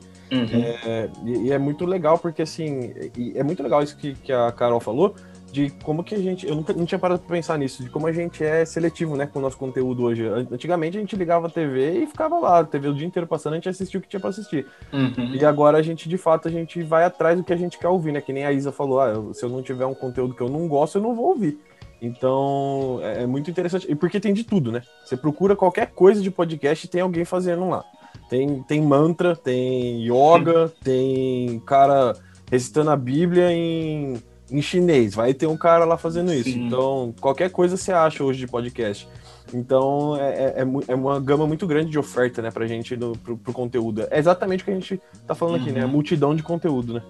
[0.85, 4.31] É, e, e é muito legal, porque assim, e é muito legal isso que, que
[4.31, 5.15] a Carol falou,
[5.51, 6.45] de como que a gente.
[6.45, 9.25] Eu nunca não tinha parado pra pensar nisso, de como a gente é seletivo, né,
[9.25, 10.27] com o nosso conteúdo hoje.
[10.27, 13.25] An- Antigamente a gente ligava a TV e ficava lá, a TV o dia inteiro
[13.25, 14.67] passando, a gente assistia o que tinha pra assistir.
[14.91, 15.33] Uhum.
[15.33, 17.88] E agora a gente, de fato, a gente vai atrás do que a gente quer
[17.88, 18.19] ouvir, né?
[18.19, 20.49] Que nem a Isa falou, ah, eu- se eu não tiver um conteúdo que eu
[20.49, 21.57] não gosto, eu não vou ouvir.
[22.01, 23.85] Então, é, é muito interessante.
[23.89, 24.81] E porque tem de tudo, né?
[25.05, 27.83] Você procura qualquer coisa de podcast e tem alguém fazendo lá.
[28.29, 32.13] Tem, tem mantra, tem yoga, tem cara
[32.51, 34.17] recitando a Bíblia em,
[34.51, 35.15] em chinês.
[35.15, 36.49] Vai ter um cara lá fazendo isso.
[36.51, 36.67] Sim.
[36.67, 39.07] Então, qualquer coisa você acha hoje de podcast.
[39.53, 43.17] Então, é, é, é é uma gama muito grande de oferta, né, pra gente, no,
[43.17, 44.05] pro, pro conteúdo.
[44.11, 45.81] É exatamente o que a gente tá falando aqui, né?
[45.81, 45.91] A Uhum.
[45.91, 47.01] multidão de conteúdo, né?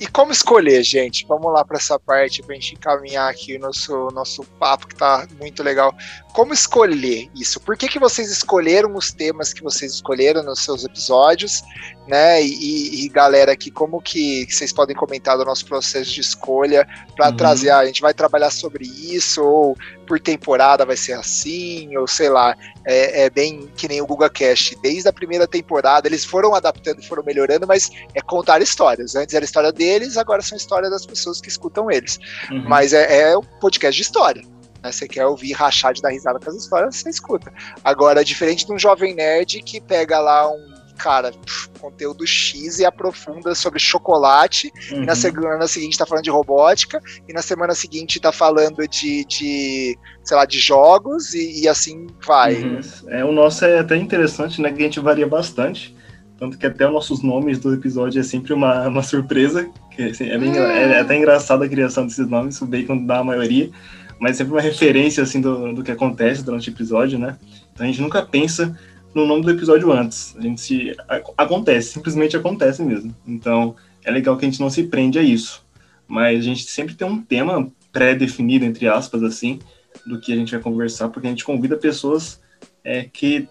[0.00, 1.26] E como escolher, gente?
[1.26, 5.26] Vamos lá para essa parte pra gente encaminhar aqui o nosso, nosso papo que tá
[5.40, 5.92] muito legal.
[6.38, 7.58] Como escolher isso?
[7.58, 11.64] Por que, que vocês escolheram os temas que vocês escolheram nos seus episódios,
[12.06, 12.40] né?
[12.40, 16.86] E, e- galera aqui, como que, que vocês podem comentar do nosso processo de escolha
[17.16, 17.36] para Uhum.
[17.36, 19.76] trazer, ah, a gente vai trabalhar sobre isso, ou
[20.06, 24.30] por temporada vai ser assim, ou sei lá, é, é bem que nem o Guga
[24.30, 24.78] Cast.
[24.80, 29.16] Desde a primeira temporada, eles foram adaptando foram melhorando, mas é contar histórias.
[29.16, 32.16] Antes era a história deles, agora são histórias das pessoas que escutam eles.
[32.48, 32.62] Uhum.
[32.68, 34.57] Mas é, é um podcast de história.
[34.82, 34.90] Né?
[34.92, 37.52] Você quer ouvir rachar de dar risada com as histórias, você escuta.
[37.84, 41.30] Agora, diferente de um jovem nerd que pega lá um cara,
[41.78, 45.04] conteúdo X e aprofunda sobre chocolate, Uhum.
[45.04, 49.24] e na semana seguinte tá falando de robótica, e na semana seguinte tá falando de,
[49.26, 52.54] de sei lá, de jogos, e, e assim vai.
[52.56, 52.80] Uhum.
[53.10, 54.72] É, o nosso é até interessante, né?
[54.72, 55.96] Que a gente varia bastante.
[56.36, 59.68] Tanto que até os nossos nomes do episódio é sempre uma, uma surpresa.
[59.94, 63.04] Que, assim, é, bem engra- é- é até engraçado a criação desses nomes, o Bacon
[63.06, 63.70] dá a maioria,
[64.18, 67.36] mas sempre uma referência assim do, do que acontece durante o episódio, né?
[67.72, 68.78] Então a gente nunca pensa
[69.14, 70.34] no nome do episódio antes.
[70.36, 70.96] A gente se,
[71.36, 73.14] acontece, simplesmente acontece mesmo.
[73.26, 75.64] Então é legal que a gente não se prende a isso.
[76.06, 79.58] Mas a gente sempre tem um tema pré-definido, entre aspas, assim,
[80.06, 82.40] do que a gente vai conversar, porque a gente convida pessoas
[82.82, 83.48] é, que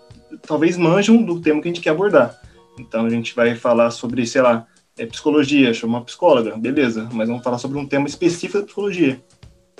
[0.47, 2.39] talvez manjam do tema que a gente quer abordar.
[2.79, 4.65] Então a gente vai falar sobre, sei lá,
[4.97, 9.21] é, psicologia, chama uma psicóloga, beleza, mas vamos falar sobre um tema específico da psicologia.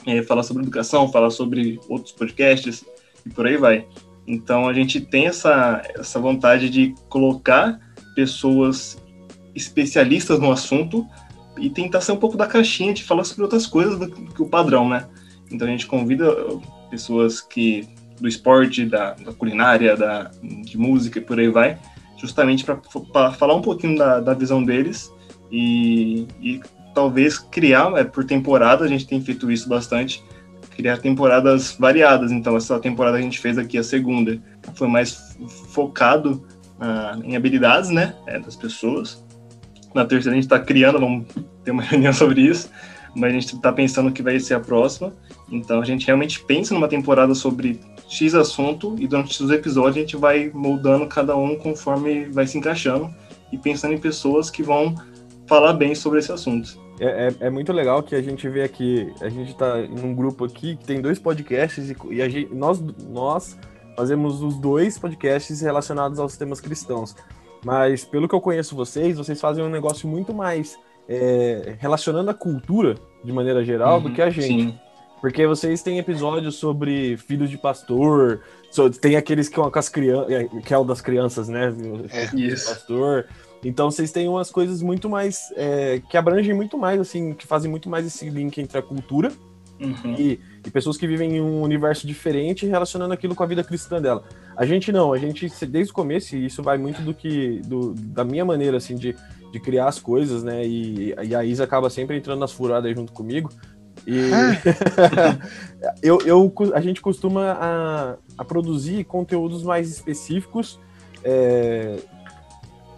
[0.07, 2.85] É, falar sobre educação, falar sobre outros podcasts
[3.25, 3.85] e por aí vai.
[4.25, 7.77] Então a gente tem essa, essa vontade de colocar
[8.15, 8.97] pessoas
[9.53, 11.05] especialistas no assunto
[11.57, 14.47] e tentar ser um pouco da caixinha de falar sobre outras coisas do que o
[14.47, 15.07] padrão, né?
[15.51, 16.25] Então a gente convida
[16.89, 17.87] pessoas que
[18.19, 21.77] do esporte, da, da culinária, da, de música e por aí vai,
[22.17, 22.79] justamente para
[23.33, 25.13] falar um pouquinho da, da visão deles
[25.51, 26.61] e, e
[26.97, 30.23] talvez criar, é, por temporada, a gente tem feito isso bastante,
[30.75, 32.31] criar temporadas variadas.
[32.31, 34.41] Então, essa temporada a gente fez aqui, a segunda,
[34.73, 35.37] foi mais
[35.67, 36.43] focado
[36.79, 39.23] uh, em habilidades, né, é, das pessoas.
[39.93, 41.27] Na terceira, a gente está criando, vamos
[41.63, 42.71] ter uma reunião sobre isso,
[43.15, 45.13] mas a gente está pensando que vai ser a próxima.
[45.51, 47.79] Então, a gente realmente pensa numa temporada sobre
[48.09, 52.57] X assunto e durante os episódios a gente vai moldando cada um conforme vai se
[52.57, 53.13] encaixando
[53.51, 54.95] e pensando em pessoas que vão
[55.45, 56.86] falar bem sobre esse assunto.
[56.99, 60.15] É, é, é, muito legal que a gente vê aqui, a gente está em um
[60.15, 63.57] grupo aqui que tem dois podcasts e, e a gente, nós, nós
[63.95, 67.15] fazemos os dois podcasts relacionados aos temas cristãos.
[67.63, 70.77] Mas pelo que eu conheço vocês, vocês fazem um negócio muito mais
[71.07, 74.47] é, relacionando a cultura de maneira geral uhum, do que a gente.
[74.47, 74.79] Sim.
[75.19, 78.41] Porque vocês têm episódios sobre filhos de pastor,
[79.01, 81.73] tem aqueles que, com as crianças, é, que é o das crianças, né?
[82.11, 82.69] É, isso.
[82.69, 83.25] Pastor.
[83.67, 85.51] Então vocês têm umas coisas muito mais.
[85.57, 89.29] É, que abrangem muito mais, assim, que fazem muito mais esse link entre a cultura
[89.77, 90.15] uhum.
[90.17, 94.01] e, e, pessoas que vivem em um universo diferente relacionando aquilo com a vida cristã
[94.01, 94.23] dela.
[94.55, 97.59] A gente não, a gente, desde o começo, e isso vai muito do que.
[97.65, 99.13] Do, da minha maneira, assim, de,
[99.51, 100.65] de criar as coisas, né?
[100.65, 103.51] E, e a Isa acaba sempre entrando nas furadas junto comigo.
[104.07, 104.31] E
[106.01, 110.79] eu, eu, a gente costuma a, a produzir conteúdos mais específicos
[111.21, 111.97] é,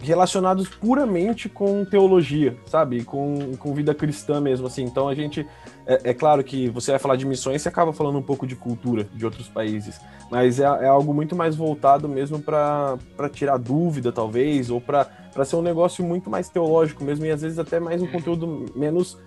[0.00, 3.04] relacionados puramente com teologia, sabe?
[3.04, 4.82] Com, com vida cristã mesmo, assim.
[4.82, 5.46] Então a gente.
[5.86, 8.54] É, é, claro que você vai falar de missões, você acaba falando um pouco de
[8.54, 12.98] cultura de outros países, mas é, é algo muito mais voltado mesmo para
[13.32, 15.08] tirar dúvida, talvez, ou para
[15.44, 19.18] ser um negócio muito mais teológico mesmo, e às vezes até mais um conteúdo menos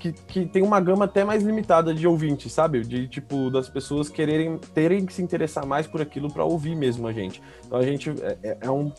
[0.00, 2.80] que, que tem uma gama até mais limitada de ouvintes, sabe?
[2.80, 7.06] De tipo, das pessoas quererem terem que se interessar mais por aquilo para ouvir mesmo
[7.06, 7.40] a gente.
[7.64, 8.90] Então a gente é, é, é um.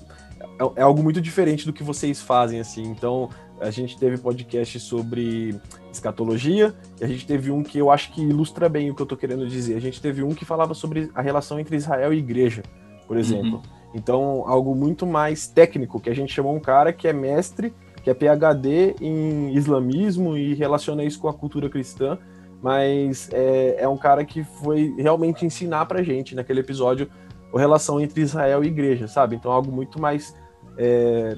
[0.60, 2.84] É, é, algo muito diferente do que vocês fazem, assim.
[2.84, 3.30] Então,
[3.60, 5.60] a gente teve podcast sobre
[5.92, 9.06] escatologia, e a gente teve um que eu acho que ilustra bem o que eu
[9.06, 9.76] tô querendo dizer.
[9.76, 12.64] A gente teve um que falava sobre a relação entre Israel e igreja,
[13.08, 13.56] por exemplo.
[13.56, 13.62] Uhum.
[13.94, 17.74] Então, algo muito mais técnico, que a gente chamou um cara que é mestre
[18.04, 22.18] que é PhD em islamismo e relaciona isso com a cultura cristã,
[22.62, 27.10] mas é, é um cara que foi realmente ensinar pra gente naquele episódio
[27.54, 29.36] a relação entre Israel e igreja, sabe?
[29.36, 30.36] Então algo muito mais
[30.78, 31.38] é,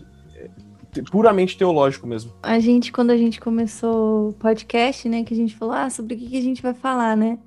[1.09, 2.31] puramente teológico mesmo.
[2.43, 6.15] A gente, quando a gente começou o podcast, né, que a gente falou, ah, sobre
[6.15, 7.39] o que, que a gente vai falar, né?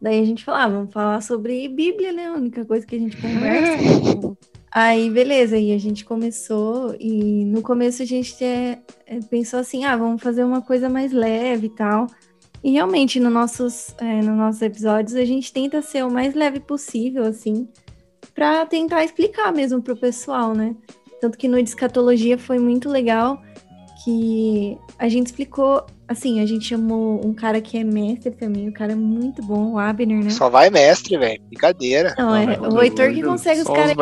[0.00, 2.26] Daí a gente falou, ah, vamos falar sobre Bíblia, né?
[2.26, 4.36] A única coisa que a gente conversa.
[4.72, 9.84] Aí, beleza, e a gente começou, e no começo a gente é, é, pensou assim,
[9.84, 12.06] ah, vamos fazer uma coisa mais leve e tal.
[12.62, 16.60] E realmente, no nossos, é, nos nossos episódios, a gente tenta ser o mais leve
[16.60, 17.66] possível, assim,
[18.34, 20.76] para tentar explicar mesmo pro pessoal, né?
[21.20, 23.40] Tanto que no Discatologia foi muito legal,
[24.04, 28.72] que a gente explicou Assim, a gente chamou um cara que é mestre também, o
[28.72, 30.30] cara é muito bom, o Abner, né?
[30.30, 31.40] Só vai mestre, velho.
[31.46, 32.16] Brincadeira.
[32.18, 33.94] Não, é o Heitor que consegue os caras.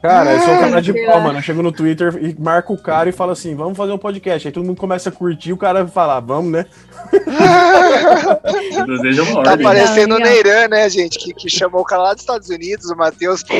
[0.00, 1.38] Cara, eu sou um cara de pau, mano.
[1.40, 4.46] Eu chego no Twitter e marco o cara e falo assim: vamos fazer um podcast.
[4.46, 6.66] Aí todo mundo começa a curtir, o cara fala, vamos, né?
[8.86, 11.18] Deseja uma Tá parecendo o Neiran, né, gente?
[11.18, 13.42] Que, que chamou o cara lá dos Estados Unidos, o Matheus.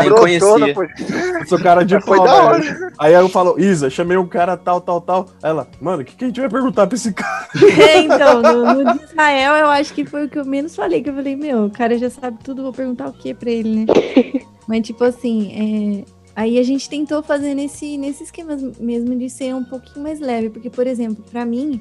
[0.00, 0.74] Nem conhecia.
[1.40, 2.52] Eu sou cara de pau?
[3.00, 5.26] Aí eu falo, Isa, chamei um cara tal, tal, tal.
[5.42, 7.48] Ela, mano, o que, que a gente vai perguntar pra esse cara?
[7.78, 11.02] É, então, no, no, de Israel, eu acho que foi o que eu menos falei,
[11.02, 13.80] que eu falei, meu, o cara já sabe tudo, vou perguntar o que pra ele,
[13.80, 13.86] né?
[14.68, 16.22] Mas, tipo assim, é...
[16.34, 20.48] Aí a gente tentou fazer nesse, nesse esquema mesmo de ser um pouquinho mais leve,
[20.48, 21.78] porque, por exemplo, para mim,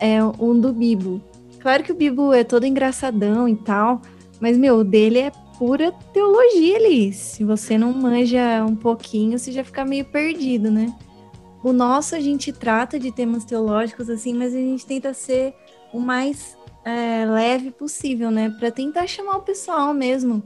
[0.00, 1.20] é um do Bibo.
[1.60, 4.00] Claro que o Bibo é todo engraçadão e tal,
[4.40, 7.12] mas, meu, o dele é pura teologia ali.
[7.12, 10.92] Se você não manja um pouquinho, você já fica meio perdido, né?
[11.62, 15.54] O nosso a gente trata de temas teológicos assim, mas a gente tenta ser
[15.92, 18.54] o mais é, leve possível, né?
[18.58, 20.42] Para tentar chamar o pessoal mesmo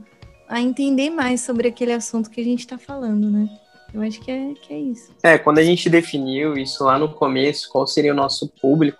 [0.47, 3.49] a entender mais sobre aquele assunto que a gente está falando, né?
[3.93, 5.11] Eu acho que é, que é isso.
[5.23, 8.99] É, quando a gente definiu isso lá no começo, qual seria o nosso público,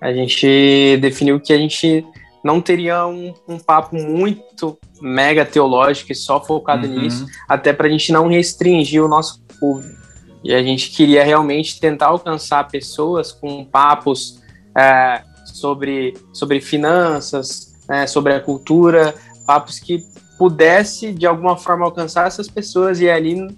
[0.00, 2.06] a gente definiu que a gente
[2.42, 7.00] não teria um, um papo muito mega teológico e só focado uhum.
[7.00, 10.03] nisso, até para a gente não restringir o nosso público.
[10.44, 14.42] E a gente queria realmente tentar alcançar pessoas com papos
[14.76, 19.14] é, sobre, sobre finanças, né, sobre a cultura,
[19.46, 20.04] papos que
[20.38, 23.48] pudesse de alguma forma alcançar essas pessoas e ali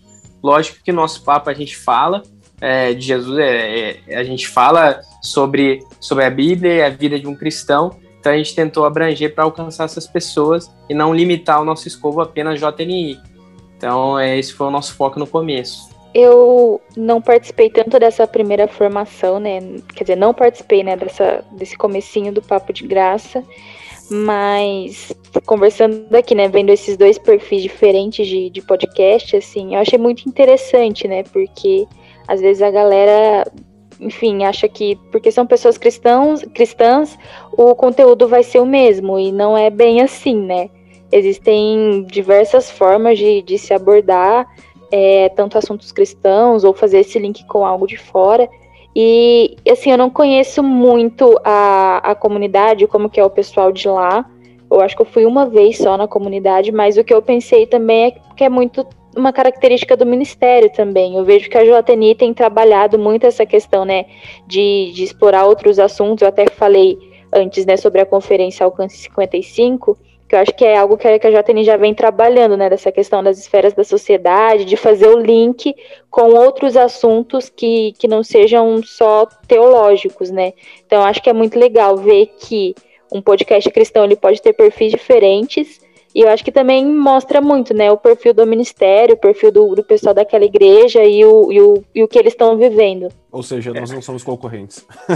[0.47, 2.23] Lógico que nosso papo a gente fala
[2.61, 7.19] é, de Jesus, é, é, a gente fala sobre, sobre a Bíblia e a vida
[7.19, 11.61] de um cristão, então a gente tentou abranger para alcançar essas pessoas e não limitar
[11.61, 13.21] o nosso escovo apenas JNI.
[13.77, 15.96] Então é, esse foi o nosso foco no começo.
[16.19, 19.59] Eu não participei tanto dessa primeira formação, né?
[19.95, 23.45] Quer dizer, não participei, né, dessa, desse comecinho do Papo de Graça,
[24.11, 25.13] mas
[25.45, 30.27] conversando aqui, né, vendo esses dois perfis diferentes de, de podcast, assim, eu achei muito
[30.27, 31.87] interessante, né, porque
[32.27, 33.47] às vezes a galera,
[34.01, 37.19] enfim, acha que porque são pessoas cristãos, cristãs,
[37.53, 40.71] o conteúdo vai ser o mesmo, e não é bem assim, né,
[41.13, 44.47] existem diversas formas de, de se abordar,
[44.91, 48.49] é, tanto assuntos cristãos, ou fazer esse link com algo de fora,
[48.99, 53.87] e, assim, eu não conheço muito a, a comunidade, como que é o pessoal de
[53.87, 54.25] lá.
[54.71, 57.67] Eu acho que eu fui uma vez só na comunidade, mas o que eu pensei
[57.67, 61.15] também é que é muito uma característica do ministério também.
[61.15, 64.07] Eu vejo que a JNI tem trabalhado muito essa questão, né,
[64.47, 66.23] de, de explorar outros assuntos.
[66.23, 66.99] Eu até falei
[67.31, 70.06] antes, né, sobre a conferência Alcance 55, que
[70.37, 72.93] eu acho que é algo que a, que a JN já vem trabalhando, né, dessa
[72.93, 75.75] questão das esferas da sociedade, de fazer o link
[76.11, 80.53] com outros assuntos que, que não sejam só teológicos, né.
[80.87, 82.75] Então, acho que é muito legal ver que
[83.13, 85.81] um podcast cristão ele pode ter perfis diferentes,
[86.15, 89.75] e eu acho que também mostra muito, né, o perfil do ministério, o perfil do,
[89.75, 93.09] do pessoal daquela igreja e o, e o, e o que eles estão vivendo.
[93.37, 94.83] Ou seja, nós não somos concorrentes.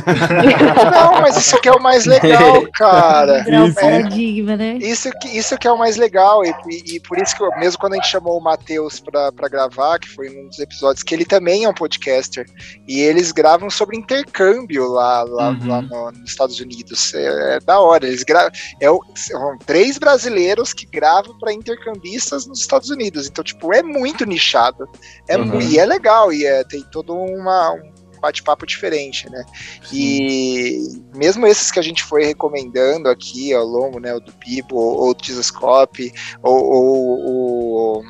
[0.93, 3.45] Não, mas isso que é o mais legal, cara.
[3.67, 3.75] Isso.
[3.81, 4.75] paradigma, né?
[4.81, 7.51] Isso que, isso que é o mais legal, e, e- e por isso que eu,
[7.59, 11.03] mesmo quando a gente chamou o Matheus pra, pra gravar, que foi um dos episódios,
[11.03, 12.45] que ele também é um podcaster,
[12.87, 15.69] e eles gravam sobre intercâmbio lá, lá, Uhum.
[15.69, 17.15] lá no- nos Estados Unidos.
[17.15, 18.07] É, é da hora.
[18.07, 18.51] Eles gravam.
[18.81, 23.27] É, o- são três brasileiros que gravam pra intercambistas nos Estados Unidos.
[23.29, 24.87] Então, tipo, é muito nichado.
[25.27, 25.59] É, Uhum.
[25.61, 27.81] E é legal, e é, tem todo uma, um
[28.21, 29.45] bate-papo diferente, né?
[29.93, 34.77] E mesmo esses que a gente foi recomendando aqui ao longo, né, o do Bibo,
[34.77, 36.13] ou do Jesuscope,
[36.43, 38.03] ou, ou o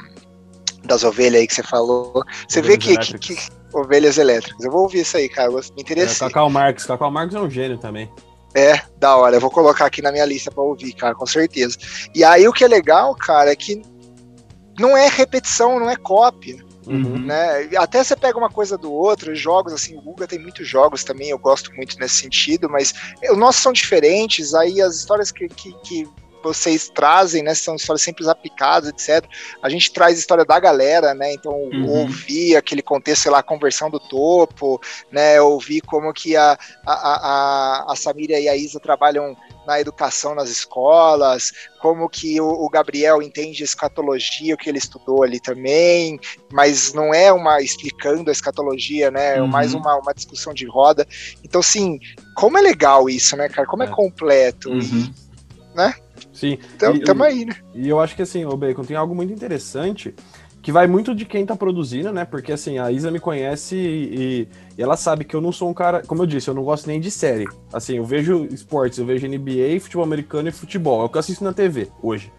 [0.85, 3.49] das ovelhas aí que você falou, você vê Ovelhas que, que, elétricas.
[3.49, 4.65] que- ovelhas elétricas.
[4.65, 6.27] Eu vou ouvir isso aí, cara, me É, interessei.
[6.27, 6.85] Cacau Marx.
[6.85, 8.11] Cacau Marx é um gênio também.
[8.55, 9.37] É, da hora.
[9.37, 11.79] Eu vou colocar aqui na minha lista pra ouvir, cara, com certeza.
[12.15, 13.81] E aí o que é legal, cara, é que
[14.79, 16.59] não é repetição, não é cópia.
[16.91, 17.19] Uhum.
[17.21, 17.69] né?
[17.79, 21.31] Até você pega uma coisa do outro, jogos, assim, o Guga tem muitos jogos também,
[21.31, 22.93] eu gosto muito nesse sentido, mas
[23.31, 26.09] os nossos são diferentes, aí as histórias que, que, que
[26.43, 29.29] vocês trazem, né, são histórias sempre aplicadas, etc.
[29.63, 31.87] A gente traz história da galera, né, então Uhum.
[31.87, 34.81] ouvir aquele contexto, sei lá, a conversão do topo,
[35.13, 39.37] né, ouvir como que a, a, a- a Samira e a Isa trabalham
[39.67, 45.23] na educação nas escolas, como que o, o Gabriel entende escatologia, o que ele estudou
[45.23, 46.19] ali também,
[46.51, 49.37] mas não é uma explicando a escatologia, né?
[49.37, 49.49] É Uhum.
[49.49, 51.07] mais uma, uma discussão de roda.
[51.45, 51.99] Então, assim,
[52.37, 53.67] como é legal isso, né, cara?
[53.67, 53.91] Como é, É.
[53.91, 54.71] completo.
[54.71, 55.13] Uhum.
[56.33, 56.59] Sim.
[56.75, 57.55] Então, E- tamo aí, né?
[57.75, 60.15] E eu acho que assim, o Bacon tem algo muito interessante
[60.63, 62.25] que vai muito de quem tá produzindo, né?
[62.25, 65.75] Porque assim, a Isa me conhece e, e ela sabe que eu não sou um
[65.75, 67.47] cara, como eu disse, eu não gosto nem de série.
[67.73, 71.03] Assim, eu vejo esportes, eu vejo NBA, futebol americano e futebol.
[71.03, 72.31] É o que eu assisto na TV hoje.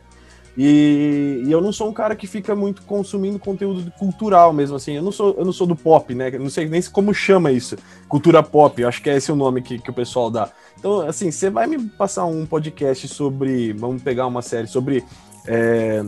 [0.58, 4.94] E, e eu não sou um cara que fica muito consumindo conteúdo cultural mesmo, assim.
[4.94, 6.30] Eu não sou, eu não sou do pop, né?
[6.34, 7.78] Eu não sei nem como chama isso.
[8.08, 10.50] Cultura pop, acho que é esse o nome que, que o pessoal dá.
[10.78, 13.72] Então, assim, você vai me passar um podcast sobre.
[13.74, 15.04] Vamos pegar uma série sobre
[15.48, 16.04] é,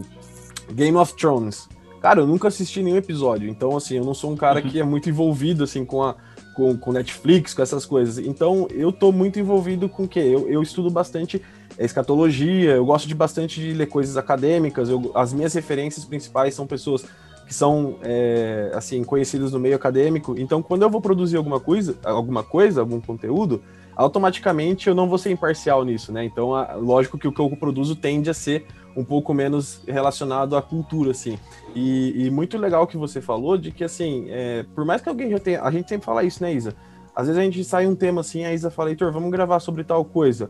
[0.74, 1.70] Game of Thrones.
[2.04, 3.50] Cara, eu nunca assisti nenhum episódio.
[3.50, 6.16] Então, assim, eu não sou um cara que é muito envolvido, assim, com a.
[6.54, 8.20] Com, com Netflix, com essas coisas.
[8.20, 10.20] Então, eu tô muito envolvido com o quê?
[10.20, 11.42] Eu, eu estudo bastante
[11.80, 14.88] escatologia, eu gosto de bastante de ler coisas acadêmicas.
[14.90, 17.06] eu- as minhas referências principais são pessoas
[17.48, 20.36] que são, é, assim, conhecidas no meio acadêmico.
[20.38, 23.64] Então, quando eu vou produzir alguma coisa, alguma coisa, algum conteúdo,
[23.96, 26.24] automaticamente eu não vou ser imparcial nisso, né?
[26.24, 28.66] Então, a- lógico que o que eu produzo tende a ser
[28.96, 31.38] um pouco menos relacionado à cultura, assim.
[31.76, 35.30] E, e muito legal que você falou de que, assim, é, por mais que alguém
[35.32, 35.62] já tenha.
[35.64, 36.76] A gente sempre fala isso, né, Isa?
[37.16, 39.84] Às vezes a gente sai um tema assim, a Isa fala, Heitor, vamos gravar sobre
[39.84, 40.50] tal coisa.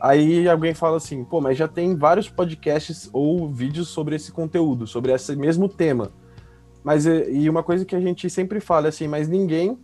[0.00, 4.86] Aí alguém fala assim, pô, mas já tem vários podcasts ou vídeos sobre esse conteúdo,
[4.86, 6.10] sobre esse mesmo tema.
[6.82, 9.78] Mas e e uma coisa que a gente sempre fala é assim, mas ninguém,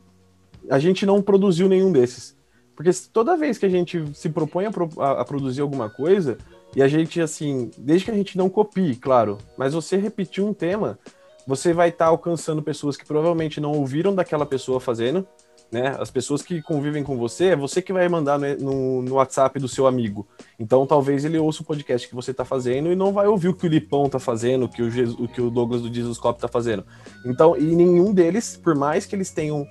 [0.71, 2.37] a gente não produziu nenhum desses.
[2.77, 6.37] Porque toda vez que a gente se propõe a, a- a produzir alguma coisa,
[6.75, 10.55] e a gente, assim, desde que a gente não copie, claro, mas você repetir um
[10.55, 10.99] tema,
[11.47, 15.27] você vai estar alcançando pessoas que provavelmente não ouviram daquela pessoa fazendo,
[15.71, 15.97] né?
[15.99, 19.69] As pessoas que convivem com você, é você que vai mandar no, no WhatsApp do
[19.69, 20.27] seu amigo.
[20.59, 23.55] Então, talvez ele ouça o podcast que você está fazendo e não vai ouvir o
[23.55, 26.19] que o Lipão está fazendo, o que o, Jesus, o que o Douglas do Jesus
[26.19, 26.85] está fazendo.
[27.25, 29.67] Então, e nenhum deles, por mais que eles tenham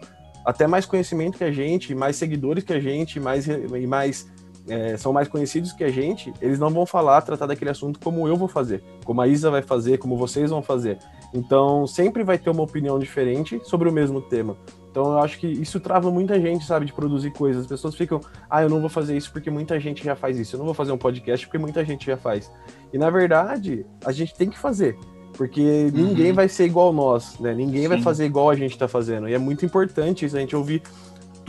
[0.45, 4.27] até mais conhecimento que a gente, mais seguidores que a gente, mais, e mais
[4.69, 8.27] é, são mais conhecidos que a gente, eles não vão falar, tratar daquele assunto como
[8.27, 10.99] eu vou fazer, como a Isa vai fazer, como vocês vão fazer.
[11.33, 14.55] Então, sempre vai ter uma opinião diferente sobre o mesmo tema.
[14.91, 17.61] Então, eu acho que isso trava muita gente, sabe, de produzir coisas.
[17.61, 20.55] As pessoas ficam, ah, eu não vou fazer isso porque muita gente já faz isso.
[20.55, 22.51] Eu não vou fazer um podcast porque muita gente já faz.
[22.91, 24.97] E, na verdade, a gente tem que fazer.
[25.33, 25.91] Porque uhum.
[26.07, 27.53] ninguém vai ser igual nós, né?
[27.53, 27.87] Ninguém Sim.
[27.87, 29.29] vai fazer igual a gente tá fazendo.
[29.29, 30.81] E é muito importante isso, a gente ouvir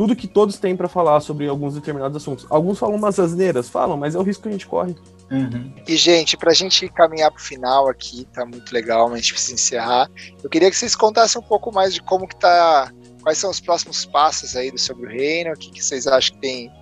[0.00, 2.46] tudo que todos têm para falar sobre alguns determinados assuntos.
[2.48, 4.96] Alguns falam umas asneiras, falam, mas é o risco que a gente corre.
[5.30, 5.74] Uhum.
[5.86, 9.52] E, gente, pra gente caminhar pro final aqui, tá muito legal, mas a gente precisa
[9.52, 10.10] encerrar.
[10.42, 12.90] Eu queria que vocês contassem um pouco mais de como que tá.
[13.22, 15.52] Quais são os próximos passos aí do Sobre o Reino?
[15.52, 16.72] O que, que vocês acham que tem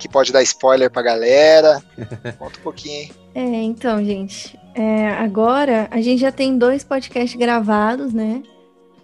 [0.00, 1.80] que pode dar spoiler pra galera?
[2.40, 3.14] Conta um pouquinho.
[3.36, 8.42] É, então, gente, é, agora a gente já tem dois podcasts gravados, né?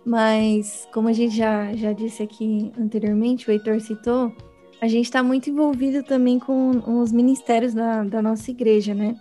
[0.04, 4.32] Mas, como a gente já, já disse aqui anteriormente, o Heitor citou,
[4.80, 9.16] a gente está muito envolvido também com os ministérios da, da nossa igreja, né?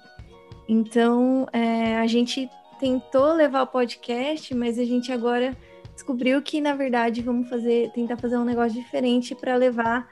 [0.67, 5.55] Então, é, a gente tentou levar o podcast, mas a gente agora
[5.93, 10.09] descobriu que, na verdade, vamos fazer, tentar fazer um negócio diferente para levar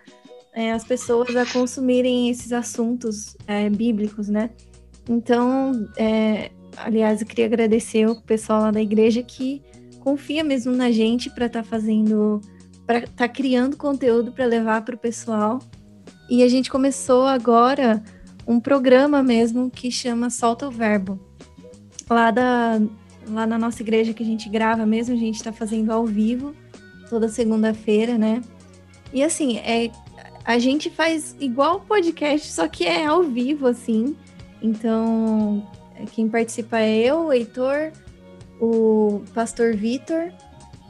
[0.53, 4.51] é, as pessoas a consumirem esses assuntos é, bíblicos, né?
[5.09, 9.61] Então, é, aliás, eu queria agradecer o pessoal lá da igreja que
[10.02, 12.41] confia mesmo na gente para estar tá fazendo,
[12.86, 15.60] para estar tá criando conteúdo para levar para o pessoal.
[16.30, 18.04] E a gente começou agora
[18.47, 21.20] um programa mesmo que chama Solta o Verbo.
[22.10, 22.82] Lá, da,
[23.28, 26.54] lá na nossa igreja que a gente grava mesmo, a gente está fazendo ao vivo,
[27.10, 28.41] toda segunda-feira, né?
[29.14, 29.91] E assim, é,
[30.43, 34.16] a gente faz igual podcast, só que é ao vivo, assim.
[34.62, 35.66] Então,
[36.12, 37.91] quem participa é eu, o Heitor,
[38.62, 40.32] o pastor Vitor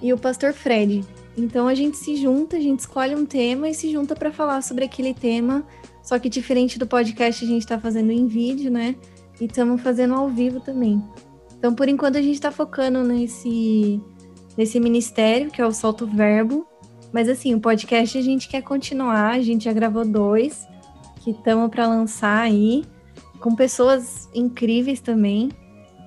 [0.02, 1.06] e o pastor Fred.
[1.38, 4.62] Então a gente se junta, a gente escolhe um tema e se junta para falar
[4.62, 5.64] sobre aquele tema.
[6.04, 8.96] Só que diferente do podcast, a gente está fazendo em vídeo, né?
[9.40, 11.02] E estamos fazendo ao vivo também.
[11.58, 14.02] Então, por enquanto, a gente está focando nesse,
[14.58, 16.66] nesse ministério, que é o Solto Verbo.
[17.14, 19.36] Mas, assim, o podcast a gente quer continuar.
[19.36, 20.68] A gente já gravou dois,
[21.24, 22.84] que estamos para lançar aí,
[23.40, 25.50] com pessoas incríveis também.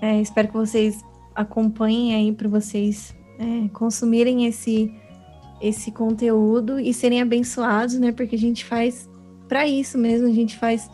[0.03, 1.05] É, espero que vocês
[1.35, 4.93] acompanhem aí para vocês é, consumirem esse
[5.61, 8.13] esse conteúdo e serem abençoados, né?
[8.13, 9.09] Porque a gente faz
[9.49, 10.91] para isso mesmo, a gente faz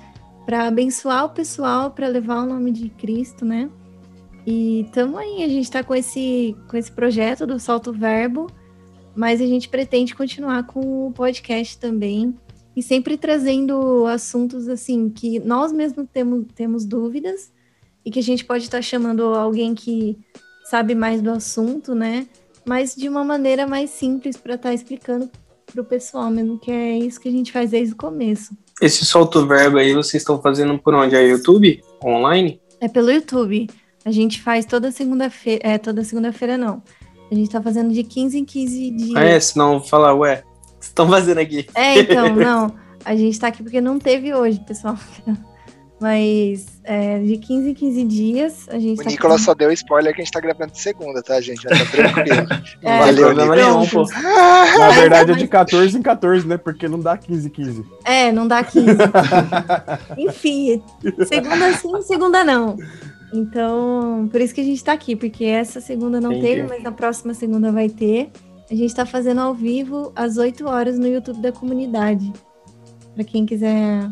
[0.47, 3.69] para abençoar o pessoal, para levar o nome de Cristo, né?
[4.47, 8.49] E estamos aí, a gente está com esse, com esse projeto do Solto Verbo,
[9.15, 12.35] mas a gente pretende continuar com o podcast também
[12.75, 17.53] e sempre trazendo assuntos assim que nós mesmos temos, temos dúvidas
[18.05, 20.19] e que a gente pode estar chamando alguém que
[20.65, 22.27] sabe mais do assunto, né?
[22.65, 25.31] Mas de uma maneira mais simples para estar explicando
[25.67, 28.57] para o pessoal mesmo, que é isso que a gente faz desde o começo.
[28.81, 31.15] Esse solto verbo aí vocês estão fazendo por onde?
[31.15, 31.83] É YouTube?
[32.05, 32.61] Online?
[32.81, 33.69] É pelo YouTube.
[34.05, 35.61] A gente faz toda segunda-feira.
[35.63, 36.83] É, toda segunda-feira não.
[37.31, 39.17] A gente tá fazendo de 15 em 15 dias.
[39.17, 40.43] Ah, é, senão falar, ué,
[40.81, 41.67] estão fazendo aqui?
[41.75, 42.75] É, então, não.
[43.05, 44.99] A gente tá aqui porque não teve hoje, pessoal.
[46.01, 49.01] Mas é, de 15 em 15 dias a gente.
[49.01, 51.63] O tá Nicolas só deu spoiler que a gente tá gravando de segunda, tá, gente?
[51.63, 52.47] Já tá tranquilo.
[52.83, 54.07] é, Valeu, não, pô.
[54.79, 56.57] Na verdade é de 14 em 14, né?
[56.57, 57.85] Porque não dá 15 em 15.
[58.07, 58.87] É, não dá 15.
[60.17, 60.83] Enfim,
[61.27, 62.79] segunda sim, segunda não.
[63.33, 66.47] Então, por isso que a gente tá aqui, porque essa segunda não Entendi.
[66.47, 68.31] teve, mas na próxima segunda vai ter.
[68.71, 72.33] A gente tá fazendo ao vivo às 8 horas no YouTube da comunidade.
[73.15, 74.09] Para quem quiser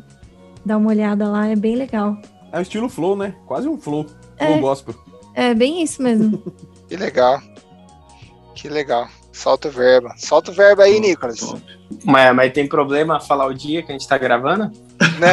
[0.69, 2.19] Dá uma olhada lá, é bem legal.
[2.53, 3.35] É o estilo flow, né?
[3.47, 4.05] Quase um flow.
[4.05, 4.95] Flow é, gospel.
[5.35, 6.43] É, bem isso mesmo.
[6.87, 7.41] que legal.
[8.55, 9.09] Que legal.
[9.33, 10.11] Solta o verbo.
[10.19, 11.55] Solta o verbo aí, Nicolas.
[12.05, 14.65] Mas, mas tem problema falar o dia que a gente tá gravando?
[15.19, 15.33] Né?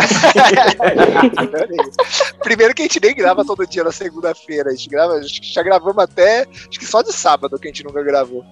[2.41, 4.69] Primeiro que a gente nem grava todo dia na segunda-feira.
[4.69, 6.43] A gente grava, acho que já gravamos até.
[6.43, 8.45] Acho que só de sábado que a gente nunca gravou.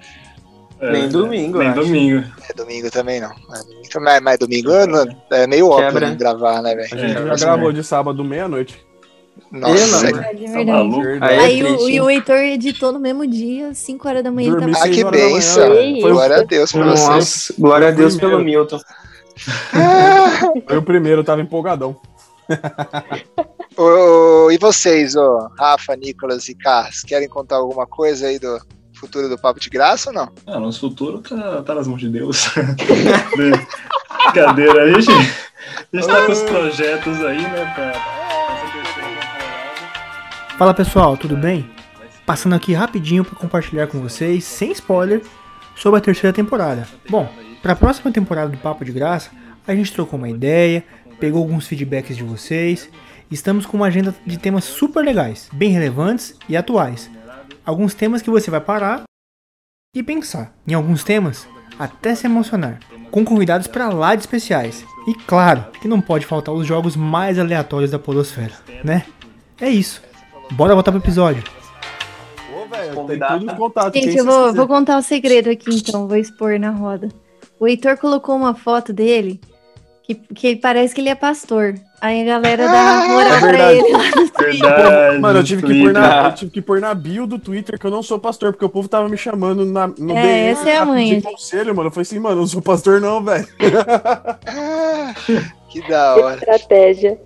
[0.83, 2.25] É, nem domingo, Nem domingo.
[2.49, 3.31] É domingo também não.
[3.47, 3.65] Mas,
[4.21, 4.69] mas domingo
[5.31, 6.93] é meio óbvio gravar, né, velho?
[6.93, 8.85] A gente já gravou de sábado meia-noite.
[9.49, 10.95] Nossa, é verdade, é verdade.
[11.21, 14.51] Aí, Aí é o, e o Heitor editou no mesmo dia, 5 horas da manhã.
[14.51, 15.69] Dormi ah, que benção.
[16.01, 17.51] Glória a Deus por Nossa, vocês.
[17.57, 18.79] Glória a Deus pelo Milton.
[20.67, 21.95] Foi o primeiro, eu tava empolgadão.
[23.77, 28.59] oh, e vocês, oh, Rafa, Nicolas e Cas, querem contar alguma coisa aí do
[29.03, 30.31] futuro do Papo de Graça ou não?
[30.47, 32.49] Ah, nosso futuro tá, tá nas mãos de Deus.
[33.35, 40.57] Brincadeira, a gente, a gente tá com os projetos aí, né, pra essa terceira temporada.
[40.57, 41.69] Fala pessoal, tudo bem?
[42.25, 45.21] Passando aqui rapidinho para compartilhar com vocês, sem spoiler,
[45.75, 46.87] sobre a terceira temporada.
[47.09, 47.29] Bom,
[47.61, 49.31] para a próxima temporada do Papo de Graça,
[49.67, 50.85] a gente trocou uma ideia,
[51.19, 52.89] pegou alguns feedbacks de vocês.
[53.29, 57.09] Estamos com uma agenda de temas super legais, bem relevantes e atuais.
[57.65, 59.03] Alguns temas que você vai parar
[59.95, 60.53] e pensar.
[60.67, 61.47] Em alguns temas,
[61.79, 62.79] até se emocionar.
[63.09, 64.85] Com convidados para lá de especiais.
[65.07, 68.53] E claro, que não pode faltar os jogos mais aleatórios da Podosfera,
[68.83, 69.05] né?
[69.61, 70.01] É isso.
[70.51, 71.43] Bora voltar pro episódio.
[72.53, 73.39] Ô, velho, tem Convidado.
[73.39, 73.93] tudo em contato.
[73.93, 77.09] Gente, eu vou, vou contar o segredo aqui então, vou expor na roda.
[77.59, 79.39] O Heitor colocou uma foto dele
[80.03, 81.75] que, que parece que ele é pastor.
[82.01, 84.61] Aí a galera dá moral É pra ele lá no Twitter.
[84.61, 85.19] Verdade.
[85.19, 87.85] Mano, eu tive, que pôr na, eu tive que pôr na bio do Twitter que
[87.87, 90.69] eu não sou pastor, porque o povo tava me chamando na, no É, DM essa
[90.69, 91.87] é a pedir conselho, mano.
[91.87, 93.47] Eu falei assim, mano, eu não sou pastor não, velho.
[95.69, 96.35] Que da hora.
[96.37, 97.19] Estratégia.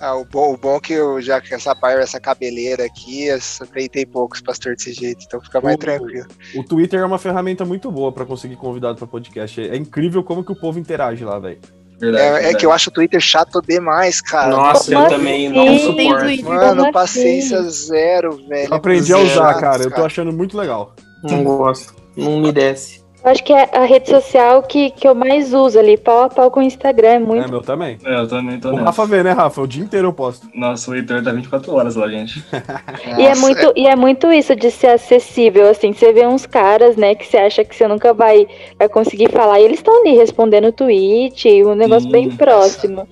[0.00, 3.26] Ah, o bom, o bom é que eu já com essa barba, essa cabeleira aqui,
[3.26, 3.38] eu
[3.72, 6.26] peitei poucos pastor desse jeito, então fica mais O- tranquilo.
[6.56, 9.60] O Twitter é uma ferramenta muito boa pra conseguir convidado pra podcast.
[9.60, 11.58] É, é incrível como que o povo interage lá, velho.
[12.00, 12.56] Verdade, É, é verdade.
[12.56, 14.48] que eu acho o Twitter chato demais, cara.
[14.50, 16.44] Nossa, eu Como também não suporto.
[16.44, 18.68] Mano, paciência zero, velho.
[18.70, 19.84] Eu aprendi a usar, cara.
[19.84, 20.94] Eu tô achando muito legal.
[21.22, 21.94] Não gosto.
[22.16, 23.03] Não me desce.
[23.24, 26.28] Eu acho que é a rede social que, que eu mais uso ali, pau a
[26.28, 27.08] pau com o Instagram.
[27.08, 27.50] É É, muito.
[27.50, 27.96] meu também.
[28.04, 28.84] É, eu também tô O nessa.
[28.84, 29.62] Rafa vê, né, Rafa?
[29.62, 30.46] O dia inteiro eu posto.
[30.54, 32.44] Nossa, o Heitor tá 24 horas lá, gente.
[33.18, 36.96] E é, muito, e é muito isso de ser acessível, assim, você vê uns caras,
[36.96, 38.46] né, que você acha que você nunca vai,
[38.78, 42.10] vai conseguir falar, e eles estão ali respondendo tweet, um negócio Sim.
[42.12, 43.08] bem próximo.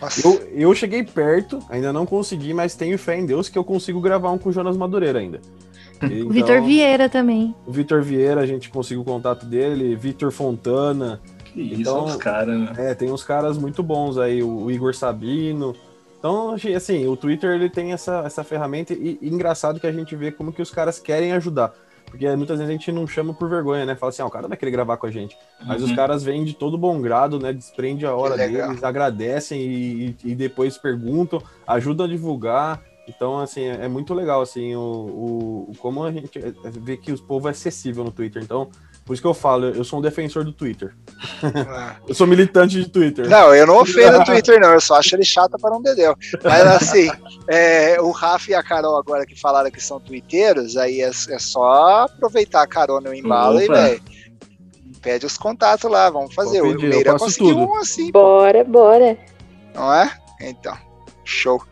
[0.00, 0.26] nossa.
[0.26, 4.00] Eu, eu cheguei perto, ainda não consegui, mas tenho fé em Deus que eu consigo
[4.00, 5.40] gravar um com o Jonas Madureira ainda.
[6.02, 7.54] Então, O Vitor Vieira também.
[7.66, 11.20] O Vitor Vieira, a gente conseguiu o contato dele, Vitor Fontana.
[11.44, 12.72] Que isso, Então- os caras, né?
[12.76, 15.74] É, tem uns caras muito bons aí, o, Igor Sabino.
[16.18, 20.16] Então, assim, o Twitter ele tem essa, essa ferramenta e, e engraçado que a gente
[20.16, 21.72] vê como que os caras querem ajudar.
[22.06, 23.94] Porque muitas vezes a gente não chama por vergonha, né?
[23.96, 25.36] Fala assim, ah, o cara vai querer gravar com a gente.
[25.66, 25.96] Mas os Uhum.
[25.96, 27.52] caras vêm de todo bom grado, né?
[27.52, 32.80] Desprende a hora deles, agradecem e- e depois perguntam, ajudam a divulgar.
[33.06, 37.12] Então, assim, é, é muito legal, assim, o, o, o- como a gente vê que
[37.12, 38.42] o povo é acessível no Twitter.
[38.42, 38.70] Então,
[39.04, 40.94] por isso que eu falo, eu sou um defensor do Twitter.
[41.68, 41.96] Ah.
[42.08, 43.28] Eu sou militante de Twitter.
[43.28, 44.72] Não, eu não ofendo o Twitter, não.
[44.72, 46.16] Eu só acho ele chato para um dedéu.
[46.42, 47.10] Mas assim,
[47.46, 51.38] é, o Rafa e a Carol agora que falaram que são twitteiros, aí é, é
[51.38, 54.02] só aproveitar a carona no embalo e, velho,
[55.02, 56.62] pede os contatos lá, vamos fazer.
[56.62, 57.70] O pedir, eu Meira conseguiu tudo.
[57.72, 59.18] um assim, pô, Bora, bora.
[59.74, 60.10] não é?
[60.40, 60.76] Então,
[61.24, 61.62] show.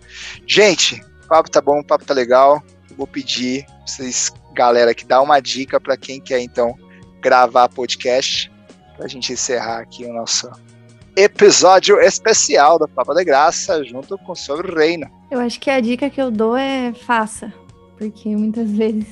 [0.47, 2.62] Gente, o papo tá bom, o papo tá legal.
[2.95, 6.76] Vou pedir vocês, galera, que dá uma dica para quem quer, então,
[7.22, 8.53] gravar podcast,
[8.99, 10.51] pra gente encerrar aqui o nosso
[11.16, 15.11] episódio especial da Papa da Graça, junto com Sobre o Reino.
[15.30, 17.51] Eu acho que a dica que eu dou é faça.
[17.97, 19.07] Porque muitas vezes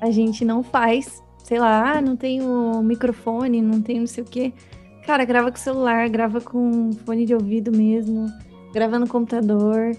[0.00, 4.26] a gente não faz, sei lá, ah, não tenho microfone, não tenho não sei o
[4.26, 4.52] quê.
[5.06, 8.26] Cara, grava com celular, grava com fone de ouvido mesmo,
[8.72, 9.92] grava no computador,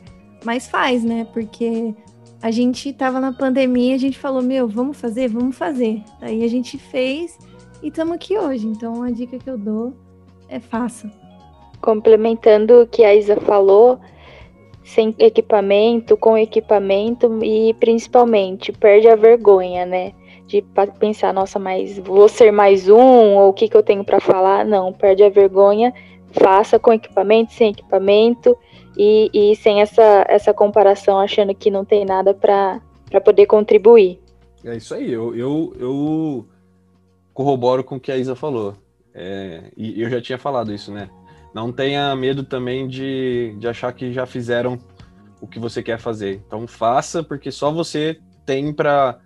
[0.43, 1.27] mas faz, né?
[1.31, 1.93] Porque
[2.41, 6.01] a gente tava na pandemia, a gente falou, meu, vamos fazer, vamos fazer.
[6.19, 7.37] Daí a gente fez
[7.83, 8.67] e estamos aqui hoje.
[8.67, 9.93] Então a dica que eu dou
[10.49, 11.11] é faça.
[11.79, 13.99] Complementando o que a Isa falou,
[14.83, 20.13] sem equipamento, com equipamento e principalmente perde a vergonha, né?
[20.47, 20.63] De
[20.99, 24.65] pensar, nossa, mas vou ser mais um, ou o que, que eu tenho para falar?
[24.65, 25.93] Não, perde a vergonha,
[26.31, 28.57] faça com equipamento, sem equipamento
[29.03, 32.79] e, e sem essa, essa comparação, achando que não tem nada para
[33.25, 34.19] poder contribuir.
[34.63, 36.47] É isso aí, eu, eu, eu
[37.33, 38.75] corroboro com o que a Isa falou.
[39.11, 41.09] É, e eu já tinha falado isso, né?
[41.51, 44.77] Não tenha medo também de, de achar que já fizeram
[45.41, 46.39] o que você quer fazer.
[46.45, 49.19] Então faça, porque só você tem para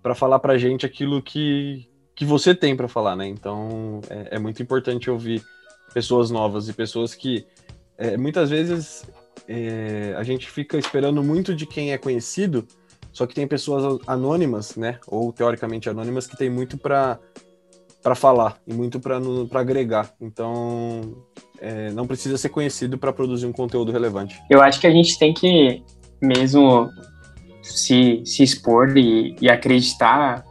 [0.00, 3.26] para falar pra gente aquilo que, que você tem para falar, né?
[3.26, 5.42] Então é, é muito importante ouvir
[5.92, 7.44] pessoas novas e pessoas que
[7.98, 9.04] é, muitas vezes
[9.48, 12.66] é, a gente fica esperando muito de quem é conhecido,
[13.12, 14.98] só que tem pessoas anônimas, né?
[15.06, 17.18] Ou teoricamente anônimas que tem muito para
[18.02, 19.18] para falar e muito para
[19.60, 20.14] agregar.
[20.20, 21.16] Então
[21.58, 24.40] é, não precisa ser conhecido para produzir um conteúdo relevante.
[24.48, 25.82] Eu acho que a gente tem que
[26.22, 26.88] mesmo
[27.62, 30.44] se, se expor e, e acreditar.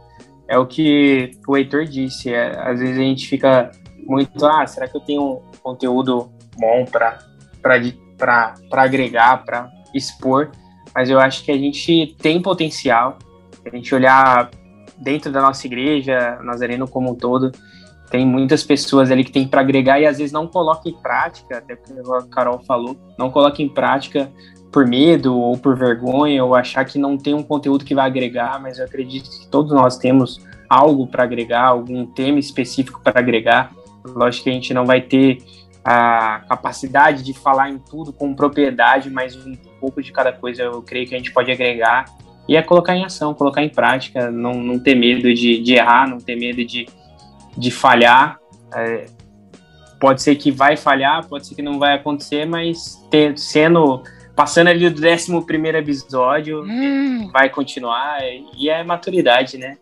[0.48, 2.32] É o que o Heitor disse.
[2.32, 3.70] É, às vezes a gente fica
[4.04, 7.18] muito, ah, será que eu tenho um conteúdo bom para
[8.72, 10.50] agregar, para expor?
[10.94, 13.18] Mas eu acho que a gente tem potencial.
[13.64, 14.50] A gente olhar
[14.96, 17.52] dentro da nossa igreja, Nazareno como um todo,
[18.10, 21.58] tem muitas pessoas ali que tem para agregar e às vezes não coloca em prática,
[21.58, 24.30] até porque a Carol falou, não coloca em prática
[24.72, 28.60] por medo ou por vergonha ou achar que não tem um conteúdo que vai agregar,
[28.60, 33.72] mas eu acredito que todos nós temos algo para agregar, algum tema específico para agregar.
[34.04, 35.38] Lógico que a gente não vai ter
[35.88, 40.82] a capacidade de falar em tudo com propriedade, mas um pouco de cada coisa eu
[40.82, 42.06] creio que a gente pode agregar
[42.48, 46.08] e é colocar em ação, colocar em prática, não, não ter medo de, de errar,
[46.08, 46.88] não ter medo de,
[47.56, 48.36] de falhar.
[48.74, 49.04] É,
[50.00, 54.02] pode ser que vai falhar, pode ser que não vai acontecer, mas ter, sendo
[54.34, 57.30] passando ali do 11 primeiro episódio, hum.
[57.32, 58.18] vai continuar
[58.58, 59.78] e é maturidade, né?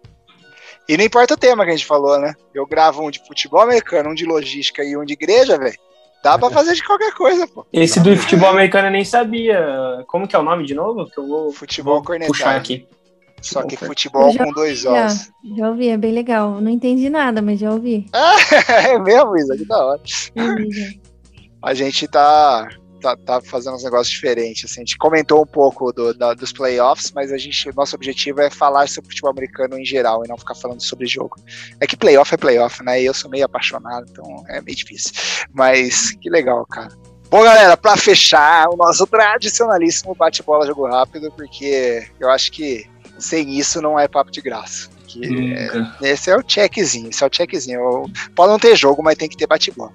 [0.87, 2.35] E não importa o tema que a gente falou, né?
[2.55, 5.79] Eu gravo um de futebol americano, um de logística e um de igreja, velho.
[6.25, 7.67] Dá pra fazer de qualquer coisa, pô.
[7.71, 10.03] Esse do futebol americano eu nem sabia.
[10.07, 11.05] Como que é o nome de novo?
[11.05, 12.89] Que eu vou, futebol vou puxar aqui.
[13.43, 15.31] Só que futebol com dois ossos.
[15.55, 16.63] Já ouvi, é bem legal.
[16.63, 18.07] Não entendi nada, mas já ouvi.
[18.89, 20.01] é mesmo, Isa, que da hora.
[21.63, 22.71] A gente tá
[23.05, 24.65] tá, tá fazendo uns negócios diferentes.
[24.65, 24.81] Assim.
[24.81, 28.49] A gente comentou um pouco do, da, dos playoffs, mas a gente, nosso objetivo é
[28.49, 31.37] falar sobre futebol americano em geral e não ficar falando sobre jogo.
[31.79, 33.03] É que playoff é playoff, né?
[33.03, 35.13] E eu sou meio apaixonado, então é meio difícil.
[35.53, 36.97] Mas que legal, cara.
[37.29, 42.87] Bom, galera, para fechar o nosso tradicionalíssimo bate-bola jogo rápido, porque eu acho que
[43.19, 44.89] sem isso não é papo de graça.
[46.03, 48.05] É, esse é o checkzinho, esse é o checkzinho.
[48.35, 49.93] Pode não ter jogo, mas tem que ter bate-bola.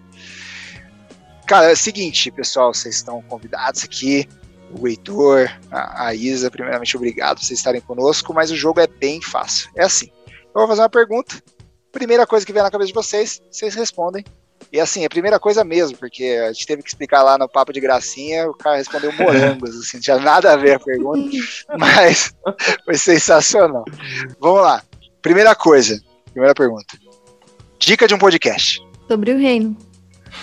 [1.49, 4.29] Cara, é o seguinte, pessoal, vocês estão convidados aqui.
[4.79, 8.85] O Heitor, a, a Isa, primeiramente, obrigado por vocês estarem conosco, mas o jogo é
[8.85, 9.67] bem fácil.
[9.75, 11.41] É assim: eu vou fazer uma pergunta.
[11.91, 14.23] Primeira coisa que vier na cabeça de vocês, vocês respondem.
[14.71, 17.49] E assim, é a primeira coisa mesmo, porque a gente teve que explicar lá no
[17.49, 21.35] papo de gracinha, o cara respondeu morangos, assim, não tinha nada a ver a pergunta,
[21.79, 22.31] mas
[22.85, 23.85] foi sensacional.
[24.39, 24.83] Vamos lá.
[25.19, 25.99] Primeira coisa,
[26.31, 26.95] primeira pergunta.
[27.79, 28.79] Dica de um podcast.
[29.07, 29.88] Sobre o reino.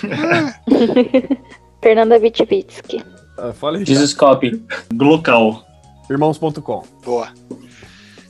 [1.82, 3.04] Fernanda Vitvitsky.
[3.38, 4.62] Uh, fala Jesus Copy.
[4.94, 5.64] Glocal.
[6.10, 6.82] Irmãos.com.
[7.04, 7.32] Boa.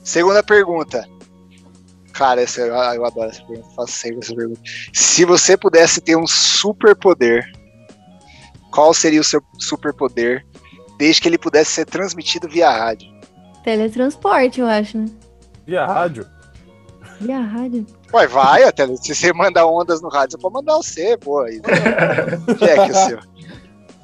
[0.03, 1.07] Segunda pergunta.
[2.13, 3.69] Cara, essa, eu, eu adoro essa pergunta.
[3.75, 4.61] Faço sempre essa pergunta.
[4.93, 7.51] Se você pudesse ter um superpoder,
[8.71, 10.45] qual seria o seu superpoder,
[10.97, 13.07] desde que ele pudesse ser transmitido via rádio?
[13.63, 15.05] Teletransporte, eu acho, né?
[15.65, 16.25] Via rádio?
[17.19, 17.85] Via rádio.
[18.13, 18.87] Ué, vai até.
[18.97, 21.41] Se você mandar ondas no rádio, você pode mandar o C, pô.
[21.41, 21.59] Aí,
[22.59, 23.19] Jack, o seu.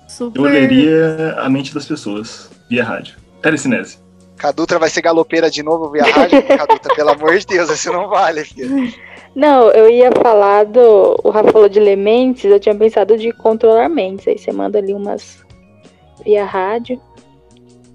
[0.07, 0.39] Super...
[0.39, 3.17] Eu leria a mente das pessoas via rádio.
[3.41, 3.97] Telecinese.
[4.37, 6.43] Cadutra vai ser galopeira de novo via rádio?
[6.45, 8.93] Cadutra, pelo amor de Deus, isso não vale, filho.
[9.35, 11.19] Não, eu ia falar do.
[11.23, 14.27] O Rafa falou de lementes, eu tinha pensado de controlar mentes.
[14.27, 15.43] Aí você manda ali umas
[16.23, 17.01] via rádio.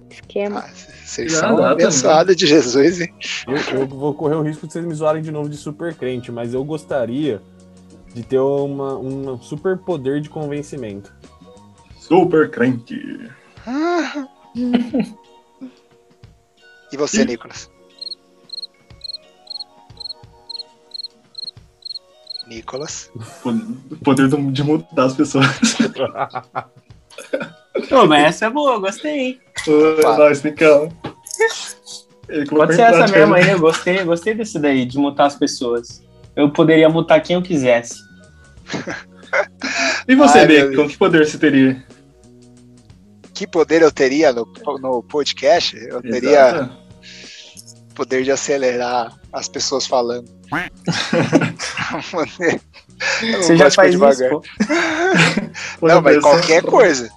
[0.09, 0.65] Esquema.
[0.65, 0.69] Ah,
[1.09, 3.11] vocês são abençoados de Jesus, hein?
[3.47, 6.31] Eu, eu, vou correr o risco de vocês me zoarem de novo de super crente,
[6.31, 7.41] mas eu gostaria
[8.13, 11.11] de ter uma, um super poder de convencimento.
[11.99, 12.95] Super crente.
[16.91, 17.71] e você, Nicolas?
[22.47, 23.11] Nicolas.
[23.91, 25.47] O poder de mudar as pessoas.
[27.87, 29.39] Pô, mas essa é boa, gostei.
[30.17, 30.91] Nós, Nicão.
[32.49, 36.01] Pode ser essa mesmo aí, eu gostei, eu gostei desse daí, de mutar as pessoas.
[36.35, 37.95] Eu poderia mutar quem eu quisesse.
[40.07, 41.83] e você, Bacon, que poder você teria?
[43.33, 44.47] Que poder eu teria no,
[44.79, 45.75] no podcast?
[45.75, 46.09] Eu Exato.
[46.09, 46.69] teria
[47.95, 50.29] poder de acelerar as pessoas falando.
[53.41, 54.31] você já faz devagar.
[54.31, 54.41] isso,
[55.81, 57.09] Não, mas qualquer coisa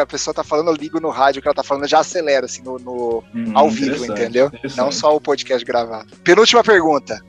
[0.00, 2.62] a pessoa tá falando, eu ligo no rádio que ela tá falando, já acelera, assim,
[2.62, 4.50] no, no hum, ao vivo, entendeu?
[4.76, 6.14] Não só o podcast gravado.
[6.24, 7.20] Penúltima pergunta.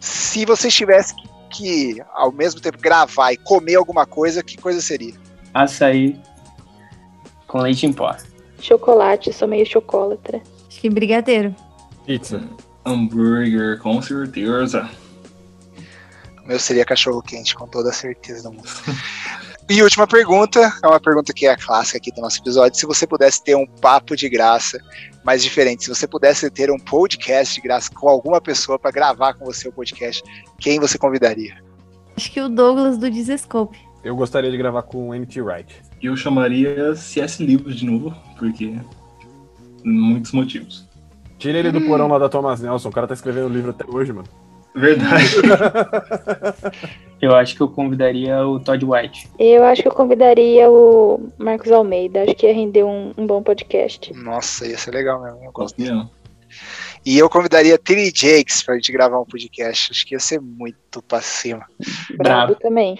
[0.00, 1.14] Se você tivesse
[1.50, 5.14] que, ao mesmo tempo, gravar e comer alguma coisa, que coisa seria?
[5.52, 6.20] Açaí
[7.54, 8.12] com leite em pó.
[8.60, 10.42] Chocolate, sou meio chocolatra.
[10.68, 11.54] Acho que brigadeiro.
[12.04, 12.42] Pizza.
[12.84, 14.90] Hambúrguer, com certeza.
[16.42, 18.68] O meu seria cachorro quente, com toda a certeza do mundo.
[19.68, 22.78] E última pergunta, é uma pergunta que é a clássica aqui do nosso episódio.
[22.78, 24.78] Se você pudesse ter um papo de graça
[25.24, 29.32] mais diferente, se você pudesse ter um podcast de graça com alguma pessoa para gravar
[29.32, 30.22] com você o podcast,
[30.58, 31.56] quem você convidaria?
[32.14, 33.78] Acho que o Douglas do Dizescope.
[34.04, 35.40] Eu gostaria de gravar com o N.T.
[35.40, 35.74] Wright.
[36.02, 37.42] Eu chamaria C.S.
[37.42, 38.74] Lewis de novo, porque
[39.82, 40.86] muitos motivos.
[41.38, 43.84] Tira ele do porão lá da Thomas Nelson, o cara tá escrevendo o livro até
[43.90, 44.28] hoje, mano.
[44.74, 45.36] Verdade.
[47.22, 49.28] eu acho que eu convidaria o Todd White.
[49.38, 52.22] Eu acho que eu convidaria o Marcos Almeida.
[52.22, 54.12] Acho que ia render um, um bom podcast.
[54.14, 55.44] Nossa, ia ser legal mesmo.
[55.44, 55.80] Eu gosto.
[55.80, 56.10] Não.
[57.04, 59.92] E eu convidaria Tiri Jakes pra gente gravar um podcast.
[59.92, 61.66] Acho que ia ser muito pra cima.
[62.16, 62.98] Brabo também.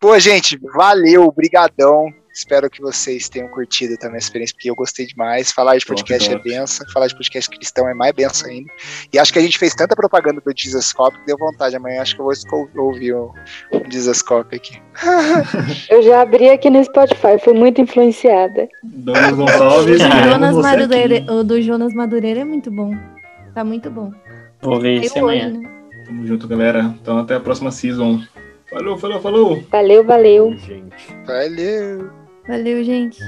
[0.00, 2.12] Pô, gente, valeu, brigadão.
[2.40, 5.52] Espero que vocês tenham curtido também a experiência, porque eu gostei demais.
[5.52, 6.48] Falar de podcast Top, é top.
[6.48, 8.72] benção, falar de podcast cristão é mais benção ainda.
[9.12, 11.76] E acho que a gente fez tanta propaganda do Jesus Cop que deu vontade.
[11.76, 13.34] Amanhã acho que eu vou ouvir o,
[13.90, 14.80] Jesus Cop aqui.
[15.90, 18.66] Eu já abri aqui no Spotify, fui muito influenciada.
[18.82, 22.96] Douglas Gonçalves, O do queremos Jonas Madureira, o do Jonas Madureira é muito bom.
[23.54, 24.12] Tá muito bom.
[24.62, 25.58] Vou ver isso Saiu hoje, amanhã.
[25.60, 25.70] né?
[26.06, 26.94] Tamo junto, galera.
[27.02, 28.22] Então até a próxima season.
[28.70, 29.62] Falou, falou, falou.
[29.70, 30.56] Valeu, valeu.
[30.56, 31.14] Gente.
[31.26, 32.19] Valeu!
[32.46, 33.20] Valeu, gente.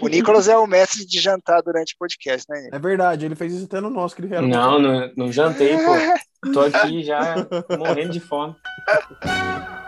[0.00, 2.70] O Nicolas é o mestre de jantar durante o podcast, né?
[2.72, 6.52] É verdade, ele fez isso até no nosso, que ele Não, não, não jantei, pô.
[6.52, 7.34] Tô aqui já
[7.78, 8.54] morrendo de fome.